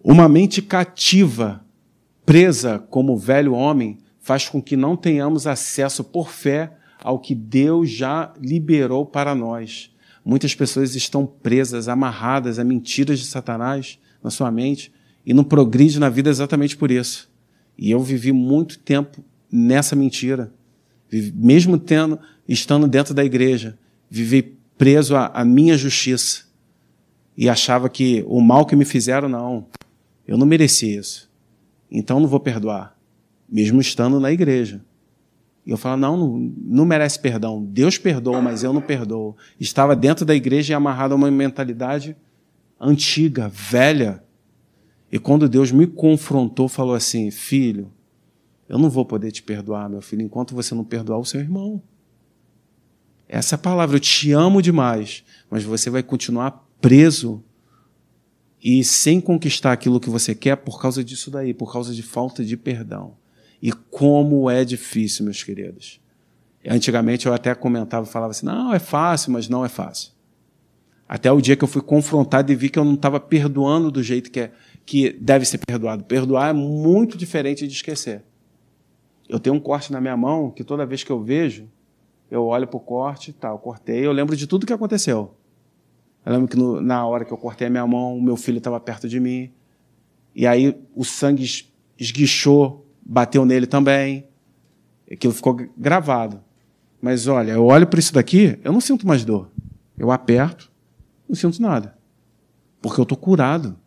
Uma 0.03 0.27
mente 0.27 0.61
cativa, 0.61 1.63
presa 2.25 2.79
como 2.79 3.17
velho 3.17 3.53
homem, 3.53 3.99
faz 4.19 4.49
com 4.49 4.61
que 4.61 4.75
não 4.75 4.97
tenhamos 4.97 5.45
acesso 5.45 6.03
por 6.03 6.31
fé 6.31 6.75
ao 7.03 7.19
que 7.19 7.35
Deus 7.35 7.89
já 7.91 8.33
liberou 8.41 9.05
para 9.05 9.35
nós. 9.35 9.91
Muitas 10.23 10.55
pessoas 10.55 10.95
estão 10.95 11.27
presas, 11.27 11.87
amarradas 11.87 12.57
a 12.57 12.63
mentiras 12.63 13.19
de 13.19 13.25
Satanás 13.27 13.99
na 14.23 14.31
sua 14.31 14.49
mente 14.49 14.91
e 15.23 15.31
não 15.31 15.43
progride 15.43 15.99
na 15.99 16.09
vida 16.09 16.31
exatamente 16.31 16.75
por 16.75 16.89
isso. 16.89 17.29
E 17.77 17.91
eu 17.91 17.99
vivi 18.01 18.31
muito 18.31 18.79
tempo 18.79 19.23
nessa 19.51 19.95
mentira, 19.95 20.51
mesmo 21.33 21.77
tendo, 21.77 22.19
estando 22.47 22.87
dentro 22.87 23.13
da 23.13 23.23
igreja, 23.23 23.77
vivi 24.09 24.57
preso 24.77 25.15
à, 25.15 25.27
à 25.27 25.45
minha 25.45 25.77
justiça 25.77 26.45
e 27.37 27.49
achava 27.49 27.89
que 27.89 28.23
o 28.27 28.41
mal 28.41 28.65
que 28.65 28.75
me 28.75 28.85
fizeram 28.85 29.27
não, 29.27 29.67
eu 30.27 30.37
não 30.37 30.45
mereci 30.45 30.95
isso. 30.95 31.29
Então 31.91 32.19
não 32.19 32.27
vou 32.27 32.39
perdoar, 32.39 32.97
mesmo 33.47 33.79
estando 33.79 34.19
na 34.19 34.31
igreja. 34.31 34.81
E 35.65 35.71
eu 35.71 35.77
falo, 35.77 35.97
não, 35.97 36.15
não, 36.15 36.53
não 36.57 36.85
merece 36.85 37.19
perdão. 37.19 37.63
Deus 37.63 37.97
perdoa, 37.97 38.41
mas 38.41 38.63
eu 38.63 38.71
não 38.71 38.81
perdoo. 38.81 39.35
Estava 39.59 39.95
dentro 39.95 40.23
da 40.23 40.35
igreja 40.35 40.73
e 40.73 40.75
amarrado 40.75 41.13
a 41.13 41.17
uma 41.17 41.31
mentalidade 41.31 42.15
antiga, 42.79 43.49
velha. 43.49 44.23
E 45.15 45.17
quando 45.17 45.47
Deus 45.47 45.71
me 45.71 45.87
confrontou, 45.87 46.67
falou 46.67 46.93
assim: 46.93 47.31
Filho, 47.31 47.89
eu 48.67 48.77
não 48.77 48.89
vou 48.89 49.05
poder 49.05 49.31
te 49.31 49.41
perdoar, 49.41 49.89
meu 49.89 50.01
filho, 50.01 50.21
enquanto 50.21 50.53
você 50.53 50.75
não 50.75 50.83
perdoar 50.83 51.19
o 51.19 51.23
seu 51.23 51.39
irmão. 51.39 51.81
Essa 53.25 53.55
é 53.55 53.57
palavra, 53.57 53.95
eu 53.95 53.99
te 54.01 54.33
amo 54.33 54.61
demais, 54.61 55.23
mas 55.49 55.63
você 55.63 55.89
vai 55.89 56.03
continuar 56.03 56.67
preso 56.81 57.41
e 58.61 58.83
sem 58.83 59.21
conquistar 59.21 59.71
aquilo 59.71 60.01
que 60.01 60.09
você 60.09 60.35
quer 60.35 60.57
por 60.57 60.81
causa 60.81 61.01
disso 61.01 61.31
daí, 61.31 61.53
por 61.53 61.71
causa 61.71 61.93
de 61.93 62.03
falta 62.03 62.43
de 62.43 62.57
perdão. 62.57 63.15
E 63.61 63.71
como 63.71 64.49
é 64.49 64.65
difícil, 64.65 65.23
meus 65.23 65.41
queridos. 65.41 66.01
Antigamente 66.67 67.25
eu 67.25 67.33
até 67.33 67.55
comentava 67.55 68.05
falava 68.05 68.31
assim: 68.31 68.45
não, 68.45 68.73
é 68.73 68.79
fácil, 68.79 69.31
mas 69.31 69.47
não 69.47 69.63
é 69.63 69.69
fácil. 69.69 70.11
Até 71.07 71.31
o 71.31 71.39
dia 71.39 71.55
que 71.55 71.63
eu 71.63 71.67
fui 71.67 71.81
confrontado 71.81 72.51
e 72.51 72.55
vi 72.55 72.69
que 72.69 72.79
eu 72.79 72.83
não 72.83 72.95
estava 72.95 73.19
perdoando 73.19 73.91
do 73.91 74.01
jeito 74.01 74.31
que, 74.31 74.39
é, 74.39 74.51
que 74.85 75.11
deve 75.13 75.45
ser 75.45 75.57
perdoado. 75.57 76.03
Perdoar 76.03 76.49
é 76.49 76.53
muito 76.53 77.17
diferente 77.17 77.67
de 77.67 77.73
esquecer. 77.73 78.23
Eu 79.27 79.39
tenho 79.39 79.55
um 79.55 79.59
corte 79.59 79.91
na 79.91 79.99
minha 79.99 80.15
mão 80.15 80.51
que 80.51 80.63
toda 80.63 80.85
vez 80.85 81.03
que 81.03 81.11
eu 81.11 81.21
vejo, 81.21 81.67
eu 82.29 82.45
olho 82.45 82.67
para 82.67 82.77
o 82.77 82.79
corte, 82.79 83.33
tá, 83.33 83.49
eu 83.49 83.57
cortei, 83.57 84.05
eu 84.05 84.11
lembro 84.11 84.35
de 84.35 84.45
tudo 84.45 84.65
que 84.65 84.73
aconteceu. 84.73 85.35
Eu 86.25 86.33
lembro 86.33 86.47
que 86.47 86.57
no, 86.57 86.81
na 86.81 87.05
hora 87.05 87.25
que 87.25 87.31
eu 87.31 87.37
cortei 87.37 87.67
a 87.67 87.69
minha 87.69 87.85
mão, 87.85 88.19
meu 88.19 88.35
filho 88.35 88.59
estava 88.59 88.79
perto 88.79 89.07
de 89.07 89.19
mim. 89.19 89.51
E 90.35 90.45
aí 90.45 90.79
o 90.95 91.03
sangue 91.03 91.45
esguichou, 91.97 92.85
bateu 93.03 93.45
nele 93.45 93.65
também. 93.65 94.27
Aquilo 95.11 95.33
ficou 95.33 95.55
gravado. 95.77 96.43
Mas 97.01 97.27
olha, 97.27 97.51
eu 97.51 97.65
olho 97.65 97.87
para 97.87 97.99
isso 97.99 98.13
daqui, 98.13 98.59
eu 98.63 98.73
não 98.73 98.81
sinto 98.81 99.07
mais 99.07 99.23
dor. 99.23 99.51
Eu 99.97 100.11
aperto, 100.11 100.71
não 101.27 101.35
sinto 101.35 101.61
nada. 101.61 101.95
Porque 102.81 102.99
eu 102.99 103.03
estou 103.03 103.17
curado. 103.17 103.77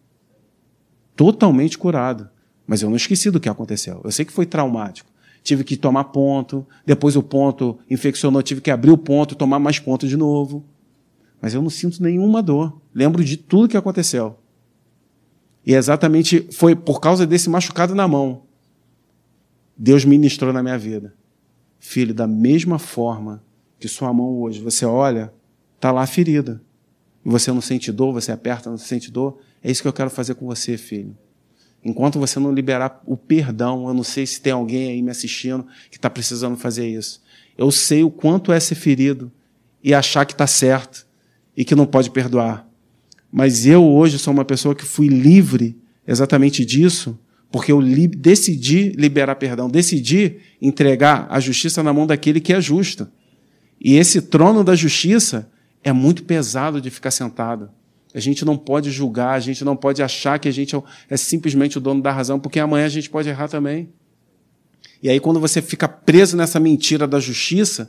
Totalmente 1.18 1.76
curado. 1.76 2.30
Mas 2.64 2.80
eu 2.80 2.88
não 2.88 2.96
esqueci 2.96 3.28
do 3.28 3.40
que 3.40 3.48
aconteceu. 3.48 4.00
Eu 4.04 4.12
sei 4.12 4.24
que 4.24 4.32
foi 4.32 4.46
traumático. 4.46 5.10
Tive 5.42 5.64
que 5.64 5.76
tomar 5.76 6.04
ponto, 6.04 6.64
depois 6.86 7.16
o 7.16 7.22
ponto 7.24 7.76
infeccionou, 7.90 8.40
tive 8.40 8.60
que 8.60 8.70
abrir 8.70 8.92
o 8.92 8.96
ponto, 8.96 9.34
tomar 9.34 9.58
mais 9.58 9.80
ponto 9.80 10.06
de 10.06 10.16
novo. 10.16 10.64
Mas 11.42 11.54
eu 11.54 11.60
não 11.60 11.70
sinto 11.70 12.00
nenhuma 12.00 12.40
dor. 12.40 12.80
Lembro 12.94 13.24
de 13.24 13.36
tudo 13.36 13.68
que 13.68 13.76
aconteceu. 13.76 14.38
E 15.66 15.74
exatamente 15.74 16.46
foi 16.52 16.76
por 16.76 17.00
causa 17.00 17.26
desse 17.26 17.50
machucado 17.50 17.96
na 17.96 18.06
mão. 18.06 18.42
Deus 19.76 20.04
ministrou 20.04 20.52
na 20.52 20.62
minha 20.62 20.78
vida. 20.78 21.16
Filho, 21.80 22.14
da 22.14 22.28
mesma 22.28 22.78
forma 22.78 23.42
que 23.80 23.88
sua 23.88 24.12
mão 24.12 24.38
hoje, 24.40 24.60
você 24.60 24.86
olha, 24.86 25.32
está 25.74 25.90
lá 25.90 26.06
ferida. 26.06 26.62
Você 27.24 27.50
não 27.50 27.60
sente 27.60 27.90
dor, 27.90 28.12
você 28.12 28.30
aperta, 28.30 28.70
não 28.70 28.78
sente 28.78 29.10
dor. 29.10 29.40
É 29.62 29.70
isso 29.70 29.82
que 29.82 29.88
eu 29.88 29.92
quero 29.92 30.10
fazer 30.10 30.34
com 30.34 30.46
você, 30.46 30.76
filho. 30.76 31.16
Enquanto 31.84 32.18
você 32.18 32.38
não 32.40 32.52
liberar 32.52 33.02
o 33.06 33.16
perdão, 33.16 33.86
eu 33.88 33.94
não 33.94 34.02
sei 34.02 34.26
se 34.26 34.40
tem 34.40 34.52
alguém 34.52 34.90
aí 34.90 35.02
me 35.02 35.10
assistindo 35.10 35.66
que 35.90 35.96
está 35.96 36.10
precisando 36.10 36.56
fazer 36.56 36.88
isso. 36.88 37.22
Eu 37.56 37.70
sei 37.70 38.02
o 38.02 38.10
quanto 38.10 38.52
é 38.52 38.60
ser 38.60 38.74
ferido 38.74 39.30
e 39.82 39.94
achar 39.94 40.24
que 40.24 40.32
está 40.32 40.46
certo 40.46 41.06
e 41.56 41.64
que 41.64 41.74
não 41.74 41.86
pode 41.86 42.10
perdoar. 42.10 42.68
Mas 43.30 43.66
eu 43.66 43.84
hoje 43.84 44.18
sou 44.18 44.32
uma 44.32 44.44
pessoa 44.44 44.74
que 44.74 44.84
fui 44.84 45.08
livre 45.08 45.76
exatamente 46.06 46.64
disso, 46.64 47.18
porque 47.50 47.70
eu 47.70 47.80
li 47.80 48.06
decidi 48.06 48.90
liberar 48.90 49.36
perdão, 49.36 49.68
decidi 49.68 50.36
entregar 50.60 51.26
a 51.30 51.38
justiça 51.38 51.82
na 51.82 51.92
mão 51.92 52.06
daquele 52.06 52.40
que 52.40 52.52
é 52.52 52.60
justo. 52.60 53.08
E 53.80 53.96
esse 53.96 54.22
trono 54.22 54.64
da 54.64 54.74
justiça 54.74 55.50
é 55.82 55.92
muito 55.92 56.24
pesado 56.24 56.80
de 56.80 56.90
ficar 56.90 57.10
sentado. 57.10 57.70
A 58.18 58.20
gente 58.20 58.44
não 58.44 58.56
pode 58.56 58.90
julgar, 58.90 59.34
a 59.34 59.40
gente 59.40 59.64
não 59.64 59.76
pode 59.76 60.02
achar 60.02 60.40
que 60.40 60.48
a 60.48 60.52
gente 60.52 60.74
é, 60.74 60.82
é 61.10 61.16
simplesmente 61.16 61.78
o 61.78 61.80
dono 61.80 62.02
da 62.02 62.10
razão, 62.10 62.40
porque 62.40 62.58
amanhã 62.58 62.84
a 62.84 62.88
gente 62.88 63.08
pode 63.08 63.28
errar 63.28 63.46
também. 63.46 63.90
E 65.00 65.08
aí, 65.08 65.20
quando 65.20 65.38
você 65.38 65.62
fica 65.62 65.86
preso 65.86 66.36
nessa 66.36 66.58
mentira 66.58 67.06
da 67.06 67.20
justiça, 67.20 67.88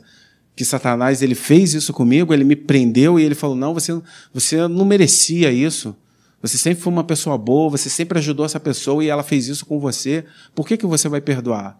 que 0.54 0.64
Satanás 0.64 1.20
ele 1.20 1.34
fez 1.34 1.74
isso 1.74 1.92
comigo, 1.92 2.32
ele 2.32 2.44
me 2.44 2.54
prendeu 2.54 3.18
e 3.18 3.24
ele 3.24 3.34
falou: 3.34 3.56
não, 3.56 3.74
você, 3.74 4.00
você 4.32 4.68
não 4.68 4.84
merecia 4.84 5.50
isso. 5.50 5.96
Você 6.40 6.56
sempre 6.56 6.80
foi 6.80 6.92
uma 6.92 7.02
pessoa 7.02 7.36
boa, 7.36 7.68
você 7.68 7.90
sempre 7.90 8.16
ajudou 8.18 8.46
essa 8.46 8.60
pessoa 8.60 9.02
e 9.02 9.08
ela 9.08 9.24
fez 9.24 9.48
isso 9.48 9.66
com 9.66 9.80
você. 9.80 10.24
Por 10.54 10.64
que, 10.64 10.76
que 10.76 10.86
você 10.86 11.08
vai 11.08 11.20
perdoar? 11.20 11.76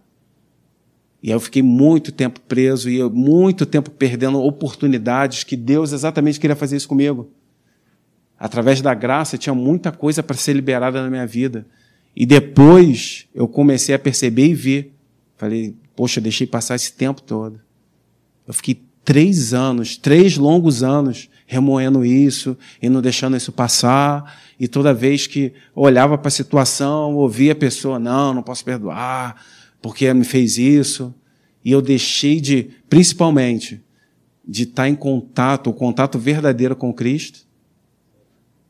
E 1.23 1.29
aí 1.29 1.37
eu 1.37 1.41
fiquei 1.41 1.63
muito 1.63 2.11
tempo 2.11 2.41
preso 2.41 2.91
e 2.91 3.01
muito 3.11 3.65
tempo 3.65 3.93
perdendo 3.93 4.43
oportunidades 4.43 5.45
que 5.45 5.57
Deus 5.57 5.93
exatamente 5.93 6.41
queria 6.41 6.57
fazer 6.57 6.77
isso 6.77 6.89
comigo. 6.89 7.31
Através 8.41 8.81
da 8.81 8.95
graça 8.95 9.37
tinha 9.37 9.55
muita 9.55 9.93
coisa 9.93 10.23
para 10.23 10.35
ser 10.35 10.55
liberada 10.55 11.03
na 11.03 11.11
minha 11.11 11.27
vida. 11.27 11.67
E 12.17 12.25
depois 12.25 13.27
eu 13.35 13.47
comecei 13.47 13.95
a 13.95 13.99
perceber 13.99 14.47
e 14.47 14.55
ver. 14.55 14.95
Falei, 15.37 15.77
poxa, 15.95 16.23
deixei 16.23 16.47
passar 16.47 16.75
esse 16.75 16.95
tempo 16.95 17.21
todo. 17.21 17.61
Eu 18.49 18.55
fiquei 18.55 18.83
três 19.05 19.53
anos, 19.53 19.99
três 19.99 20.39
longos 20.39 20.83
anos, 20.83 21.29
remoendo 21.47 22.03
isso 22.03 22.57
e 22.81 22.89
não 22.89 23.03
deixando 23.03 23.37
isso 23.37 23.53
passar. 23.53 24.41
E 24.59 24.67
toda 24.67 24.95
vez 24.95 25.27
que 25.27 25.53
olhava 25.75 26.17
para 26.17 26.29
a 26.29 26.33
situação, 26.33 27.17
ouvia 27.17 27.53
a 27.53 27.57
pessoa, 27.57 27.99
não, 27.99 28.33
não 28.33 28.43
posso 28.43 28.65
perdoar 28.65 29.37
porque 29.83 30.13
me 30.15 30.25
fez 30.25 30.57
isso. 30.57 31.15
E 31.63 31.73
eu 31.73 31.83
deixei 31.83 32.41
de, 32.41 32.71
principalmente, 32.89 33.83
de 34.47 34.63
estar 34.63 34.89
em 34.89 34.95
contato, 34.95 35.69
o 35.69 35.75
contato 35.75 36.19
verdadeiro 36.19 36.75
com 36.75 36.93
Cristo, 36.93 37.50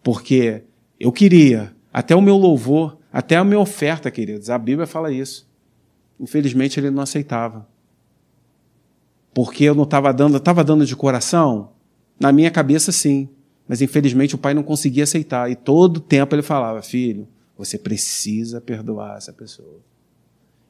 porque 0.02 0.64
eu 0.98 1.12
queria, 1.12 1.74
até 1.92 2.14
o 2.14 2.20
meu 2.20 2.36
louvor, 2.36 2.98
até 3.12 3.36
a 3.36 3.44
minha 3.44 3.58
oferta, 3.58 4.10
queridos, 4.10 4.50
a 4.50 4.58
Bíblia 4.58 4.86
fala 4.86 5.12
isso. 5.12 5.48
Infelizmente 6.18 6.78
ele 6.78 6.90
não 6.90 7.02
aceitava. 7.02 7.66
Porque 9.32 9.64
eu 9.64 9.74
não 9.74 9.84
estava 9.84 10.12
dando, 10.12 10.36
estava 10.36 10.62
dando 10.62 10.84
de 10.84 10.96
coração? 10.96 11.72
Na 12.18 12.32
minha 12.32 12.50
cabeça, 12.50 12.92
sim. 12.92 13.28
Mas 13.66 13.80
infelizmente 13.80 14.34
o 14.34 14.38
pai 14.38 14.52
não 14.52 14.62
conseguia 14.62 15.04
aceitar. 15.04 15.50
E 15.50 15.54
todo 15.54 16.00
tempo 16.00 16.34
ele 16.34 16.42
falava: 16.42 16.82
Filho, 16.82 17.28
você 17.56 17.78
precisa 17.78 18.60
perdoar 18.60 19.16
essa 19.16 19.32
pessoa. 19.32 19.80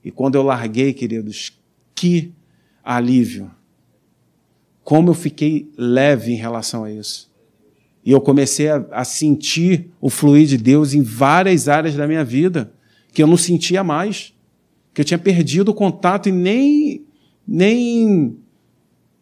E 0.05 0.11
quando 0.11 0.35
eu 0.35 0.43
larguei, 0.43 0.93
queridos, 0.93 1.59
que 1.95 2.33
alívio. 2.85 3.51
Como 4.83 5.11
eu 5.11 5.15
fiquei 5.15 5.71
leve 5.77 6.33
em 6.33 6.37
relação 6.37 6.85
a 6.85 6.91
isso. 6.91 7.30
E 8.05 8.13
eu 8.13 8.21
comecei 8.21 8.69
a, 8.69 8.85
a, 8.93 9.05
sentir 9.05 9.91
o 10.01 10.09
fluir 10.09 10.47
de 10.47 10.57
Deus 10.57 10.95
em 10.95 11.03
várias 11.03 11.69
áreas 11.69 11.95
da 11.95 12.07
minha 12.07 12.25
vida 12.25 12.73
que 13.13 13.23
eu 13.23 13.27
não 13.27 13.37
sentia 13.37 13.85
mais. 13.85 14.33
Que 14.95 15.03
eu 15.03 15.05
tinha 15.05 15.19
perdido 15.19 15.71
o 15.71 15.75
contato 15.75 16.29
e 16.29 16.33
nem, 16.33 17.05
nem 17.47 18.37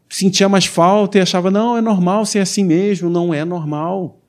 sentia 0.08 0.48
mais 0.48 0.64
falta 0.64 1.18
e 1.18 1.20
achava, 1.20 1.50
não, 1.50 1.76
é 1.76 1.80
normal 1.80 2.24
ser 2.24 2.38
assim 2.38 2.64
mesmo. 2.64 3.10
Não 3.10 3.34
é 3.34 3.44
normal. 3.44 4.20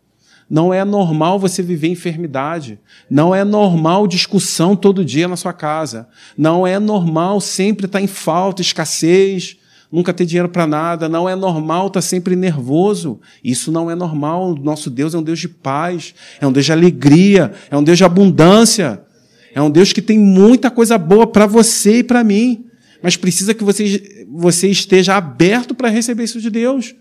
Não 0.50 0.74
é 0.74 0.84
normal 0.84 1.38
você 1.38 1.62
viver 1.62 1.90
enfermidade. 1.90 2.80
Não 3.08 3.36
é 3.36 3.44
normal 3.44 4.08
discussão 4.08 4.76
todo 4.76 5.06
dia 5.06 5.28
na 5.28 5.36
sua 5.36 5.54
casa. 5.54 6.10
Não 6.36 6.66
é 6.66 6.80
normal 6.80 7.40
sempre 7.40 7.86
estar 7.86 8.02
em 8.02 8.08
falta, 8.08 8.64
escassez, 8.64 9.59
nunca 9.92 10.14
ter 10.14 10.26
dinheiro 10.26 10.50
para 10.50 10.68
nada. 10.68 11.10
Não 11.10 11.28
é 11.28 11.36
normal 11.36 11.88
estar 11.88 12.02
sempre 12.02 12.36
nervoso. 12.36 13.20
Isso 13.44 13.72
não 13.72 13.90
é 13.90 13.96
normal. 13.96 14.56
Nosso 14.56 14.90
Deus 14.90 15.14
é 15.14 15.18
um 15.18 15.24
Deus 15.24 15.40
de 15.40 15.50
paz, 15.50 16.14
é 16.40 16.48
um 16.48 16.52
Deus 16.52 16.66
de 16.66 16.72
alegria, 16.72 17.52
é 17.70 17.78
um 17.78 17.84
Deus 17.84 17.98
de 17.98 18.04
abundância. 18.04 19.02
É 19.54 19.62
um 19.62 19.70
Deus 19.70 19.92
que 19.92 20.02
tem 20.02 20.20
muita 20.20 20.70
coisa 20.70 20.98
boa 20.98 21.26
para 21.26 21.46
você 21.46 22.00
e 22.00 22.04
para 22.04 22.24
mim. 22.24 22.66
Mas 23.02 23.18
precisa 23.18 23.54
que 23.54 23.64
você, 23.64 24.26
você 24.30 24.68
esteja 24.68 25.16
aberto 25.16 25.74
para 25.74 25.90
receber 25.90 26.24
isso 26.24 26.42
de 26.42 26.50
Deus. 26.50 26.96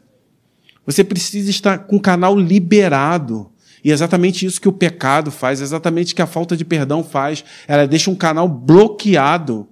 Você 0.86 1.04
precisa 1.04 1.50
estar 1.50 1.78
com 1.78 1.96
o 1.96 2.00
canal 2.00 2.38
liberado. 2.38 3.50
E 3.84 3.90
é 3.90 3.94
exatamente 3.94 4.44
isso 4.46 4.60
que 4.60 4.68
o 4.68 4.72
pecado 4.72 5.30
faz, 5.30 5.60
é 5.60 5.64
exatamente 5.64 6.14
que 6.14 6.22
a 6.22 6.26
falta 6.26 6.56
de 6.56 6.64
perdão 6.64 7.04
faz. 7.04 7.44
Ela 7.66 7.86
deixa 7.86 8.10
um 8.10 8.14
canal 8.14 8.48
bloqueado 8.48 9.68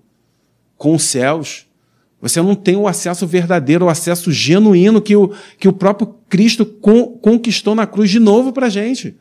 com 0.76 0.94
os 0.94 1.02
céus. 1.02 1.65
Você 2.20 2.40
não 2.40 2.54
tem 2.54 2.76
o 2.76 2.88
acesso 2.88 3.26
verdadeiro, 3.26 3.84
o 3.84 3.88
acesso 3.88 4.32
genuíno 4.32 5.02
que 5.02 5.14
o, 5.14 5.32
que 5.58 5.68
o 5.68 5.72
próprio 5.72 6.14
Cristo 6.28 6.64
con, 6.64 7.08
conquistou 7.18 7.74
na 7.74 7.86
cruz 7.86 8.10
de 8.10 8.18
novo 8.18 8.52
para 8.52 8.66
a 8.66 8.70
gente. 8.70 9.16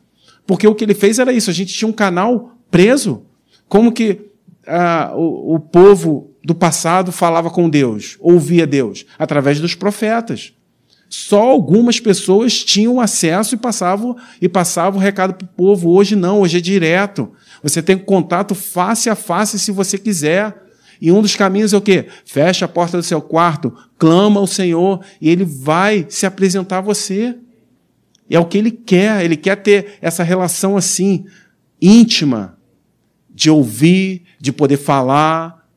Porque 0.46 0.66
o 0.66 0.74
que 0.74 0.84
ele 0.84 0.94
fez 0.94 1.18
era 1.18 1.32
isso, 1.32 1.50
a 1.50 1.52
gente 1.52 1.74
tinha 1.74 1.88
um 1.88 1.92
canal 1.92 2.56
preso. 2.70 3.22
Como 3.68 3.92
que 3.92 4.30
ah, 4.66 5.12
o, 5.14 5.56
o 5.56 5.60
povo 5.60 6.30
do 6.42 6.54
passado 6.54 7.12
falava 7.12 7.50
com 7.50 7.68
Deus, 7.68 8.16
ouvia 8.20 8.66
Deus? 8.66 9.04
Através 9.18 9.60
dos 9.60 9.74
profetas. 9.74 10.52
Só 11.08 11.42
algumas 11.42 12.00
pessoas 12.00 12.64
tinham 12.64 13.00
acesso 13.00 13.54
e 13.54 13.58
passavam 13.58 14.16
e 14.40 14.48
passavam 14.48 14.98
o 14.98 15.02
recado 15.02 15.34
para 15.34 15.44
o 15.44 15.48
povo. 15.48 15.90
Hoje 15.90 16.16
não, 16.16 16.40
hoje 16.40 16.58
é 16.58 16.60
direto. 16.60 17.30
Você 17.62 17.80
tem 17.80 17.96
contato 17.96 18.54
face 18.54 19.08
a 19.08 19.14
face 19.14 19.58
se 19.58 19.70
você 19.70 19.98
quiser. 19.98 20.65
E 21.00 21.12
um 21.12 21.20
dos 21.20 21.36
caminhos 21.36 21.72
é 21.72 21.76
o 21.76 21.80
quê? 21.80 22.06
Fecha 22.24 22.64
a 22.64 22.68
porta 22.68 22.96
do 22.96 23.02
seu 23.02 23.20
quarto, 23.20 23.72
clama 23.98 24.40
ao 24.40 24.46
Senhor 24.46 25.04
e 25.20 25.28
ele 25.28 25.44
vai 25.44 26.06
se 26.08 26.26
apresentar 26.26 26.78
a 26.78 26.82
você. 26.82 27.36
E 28.28 28.34
é 28.34 28.40
o 28.40 28.46
que 28.46 28.58
ele 28.58 28.70
quer, 28.70 29.24
ele 29.24 29.36
quer 29.36 29.56
ter 29.56 29.98
essa 30.00 30.22
relação 30.22 30.76
assim, 30.76 31.26
íntima, 31.80 32.58
de 33.30 33.50
ouvir, 33.50 34.24
de 34.40 34.52
poder 34.52 34.78
falar, 34.78 35.68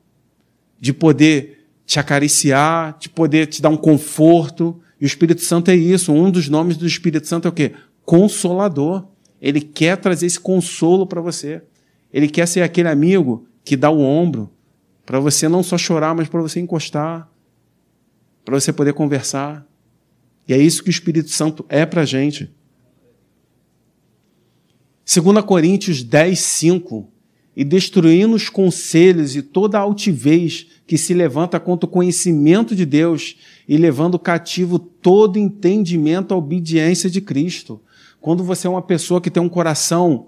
de 0.79 0.93
poder 0.93 1.65
te 1.85 1.99
acariciar, 1.99 2.97
de 2.99 3.09
poder 3.09 3.47
te 3.47 3.61
dar 3.61 3.69
um 3.69 3.77
conforto. 3.77 4.79
E 4.99 5.05
o 5.05 5.07
Espírito 5.07 5.41
Santo 5.41 5.69
é 5.69 5.75
isso. 5.75 6.13
Um 6.13 6.31
dos 6.31 6.47
nomes 6.47 6.77
do 6.77 6.87
Espírito 6.87 7.27
Santo 7.27 7.47
é 7.47 7.49
o 7.49 7.53
quê? 7.53 7.73
Consolador. 8.05 9.07
Ele 9.41 9.61
quer 9.61 9.97
trazer 9.97 10.25
esse 10.25 10.39
consolo 10.39 11.05
para 11.05 11.21
você. 11.21 11.61
Ele 12.11 12.27
quer 12.27 12.47
ser 12.47 12.61
aquele 12.61 12.87
amigo 12.87 13.47
que 13.63 13.75
dá 13.75 13.89
o 13.89 14.01
ombro 14.01 14.49
para 15.09 15.19
você 15.19 15.49
não 15.49 15.63
só 15.63 15.75
chorar, 15.75 16.13
mas 16.13 16.27
para 16.27 16.39
você 16.39 16.59
encostar, 16.59 17.27
para 18.45 18.59
você 18.59 18.71
poder 18.71 18.93
conversar. 18.93 19.65
E 20.47 20.53
é 20.53 20.57
isso 20.59 20.83
que 20.83 20.89
o 20.89 20.91
Espírito 20.91 21.31
Santo 21.31 21.65
é 21.67 21.83
para 21.83 22.03
a 22.03 22.05
gente. 22.05 22.53
2 25.11 25.43
Coríntios 25.43 26.03
10, 26.03 26.37
5. 26.37 27.09
E 27.55 27.63
destruindo 27.63 28.35
os 28.35 28.49
conselhos 28.49 29.35
e 29.35 29.41
toda 29.41 29.79
a 29.79 29.81
altivez 29.81 30.67
que 30.85 30.95
se 30.95 31.15
levanta 31.15 31.59
contra 31.59 31.89
o 31.89 31.91
conhecimento 31.91 32.75
de 32.75 32.85
Deus 32.85 33.35
e 33.67 33.77
levando 33.77 34.19
cativo 34.19 34.77
todo 34.77 35.39
entendimento 35.39 36.35
à 36.35 36.37
obediência 36.37 37.09
de 37.09 37.19
Cristo. 37.19 37.81
Quando 38.21 38.43
você 38.43 38.67
é 38.67 38.69
uma 38.69 38.83
pessoa 38.83 39.19
que 39.19 39.31
tem 39.31 39.41
um 39.41 39.49
coração, 39.49 40.27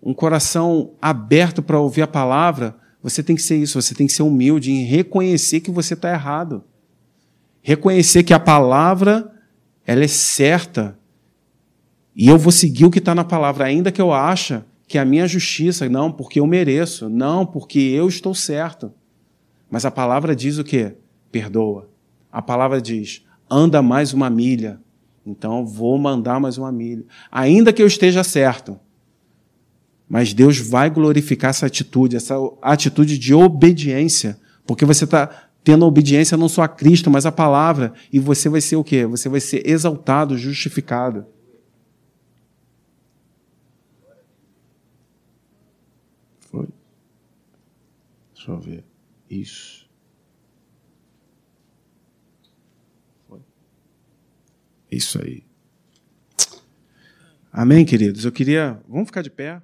um 0.00 0.14
coração 0.14 0.92
aberto 1.02 1.60
para 1.60 1.80
ouvir 1.80 2.02
a 2.02 2.06
palavra, 2.06 2.78
Você 3.02 3.22
tem 3.22 3.34
que 3.34 3.42
ser 3.42 3.56
isso, 3.56 3.80
você 3.80 3.94
tem 3.94 4.06
que 4.06 4.12
ser 4.12 4.22
humilde 4.22 4.70
em 4.70 4.84
reconhecer 4.84 5.60
que 5.60 5.70
você 5.70 5.94
está 5.94 6.10
errado. 6.12 6.62
Reconhecer 7.62 8.22
que 8.22 8.34
a 8.34 8.40
palavra 8.40 9.30
ela 9.86 10.04
é 10.04 10.08
certa. 10.08 10.98
E 12.14 12.28
eu 12.28 12.38
vou 12.38 12.52
seguir 12.52 12.84
o 12.84 12.90
que 12.90 12.98
está 12.98 13.14
na 13.14 13.24
palavra, 13.24 13.64
ainda 13.64 13.90
que 13.90 14.00
eu 14.00 14.12
ache 14.12 14.60
que 14.86 14.98
a 14.98 15.04
minha 15.04 15.26
justiça, 15.26 15.88
não, 15.88 16.10
porque 16.10 16.40
eu 16.40 16.46
mereço, 16.46 17.08
não, 17.08 17.46
porque 17.46 17.78
eu 17.78 18.08
estou 18.08 18.34
certo. 18.34 18.92
Mas 19.70 19.84
a 19.84 19.90
palavra 19.90 20.34
diz 20.34 20.58
o 20.58 20.64
quê? 20.64 20.96
Perdoa. 21.30 21.88
A 22.30 22.42
palavra 22.42 22.80
diz: 22.80 23.24
anda 23.48 23.80
mais 23.80 24.12
uma 24.12 24.28
milha. 24.28 24.80
Então 25.24 25.64
vou 25.64 25.96
mandar 25.96 26.40
mais 26.40 26.58
uma 26.58 26.72
milha. 26.72 27.04
Ainda 27.30 27.72
que 27.72 27.80
eu 27.80 27.86
esteja 27.86 28.24
certo. 28.24 28.78
Mas 30.10 30.34
Deus 30.34 30.58
vai 30.58 30.90
glorificar 30.90 31.50
essa 31.50 31.66
atitude, 31.66 32.16
essa 32.16 32.34
atitude 32.60 33.16
de 33.16 33.32
obediência. 33.32 34.36
Porque 34.66 34.84
você 34.84 35.04
está 35.04 35.48
tendo 35.62 35.86
obediência 35.86 36.36
não 36.36 36.48
só 36.48 36.62
a 36.62 36.68
Cristo, 36.68 37.08
mas 37.08 37.26
a 37.26 37.30
palavra. 37.30 37.94
E 38.12 38.18
você 38.18 38.48
vai 38.48 38.60
ser 38.60 38.74
o 38.74 38.82
quê? 38.82 39.06
Você 39.06 39.28
vai 39.28 39.38
ser 39.38 39.64
exaltado, 39.64 40.36
justificado. 40.36 41.26
Foi. 46.40 46.66
Deixa 48.34 48.50
eu 48.50 48.58
ver. 48.58 48.84
Isso. 49.30 49.88
Foi. 53.28 53.38
Isso 54.90 55.22
aí. 55.22 55.44
Amém, 57.52 57.84
queridos? 57.84 58.24
Eu 58.24 58.32
queria. 58.32 58.82
Vamos 58.88 59.06
ficar 59.06 59.22
de 59.22 59.30
pé. 59.30 59.62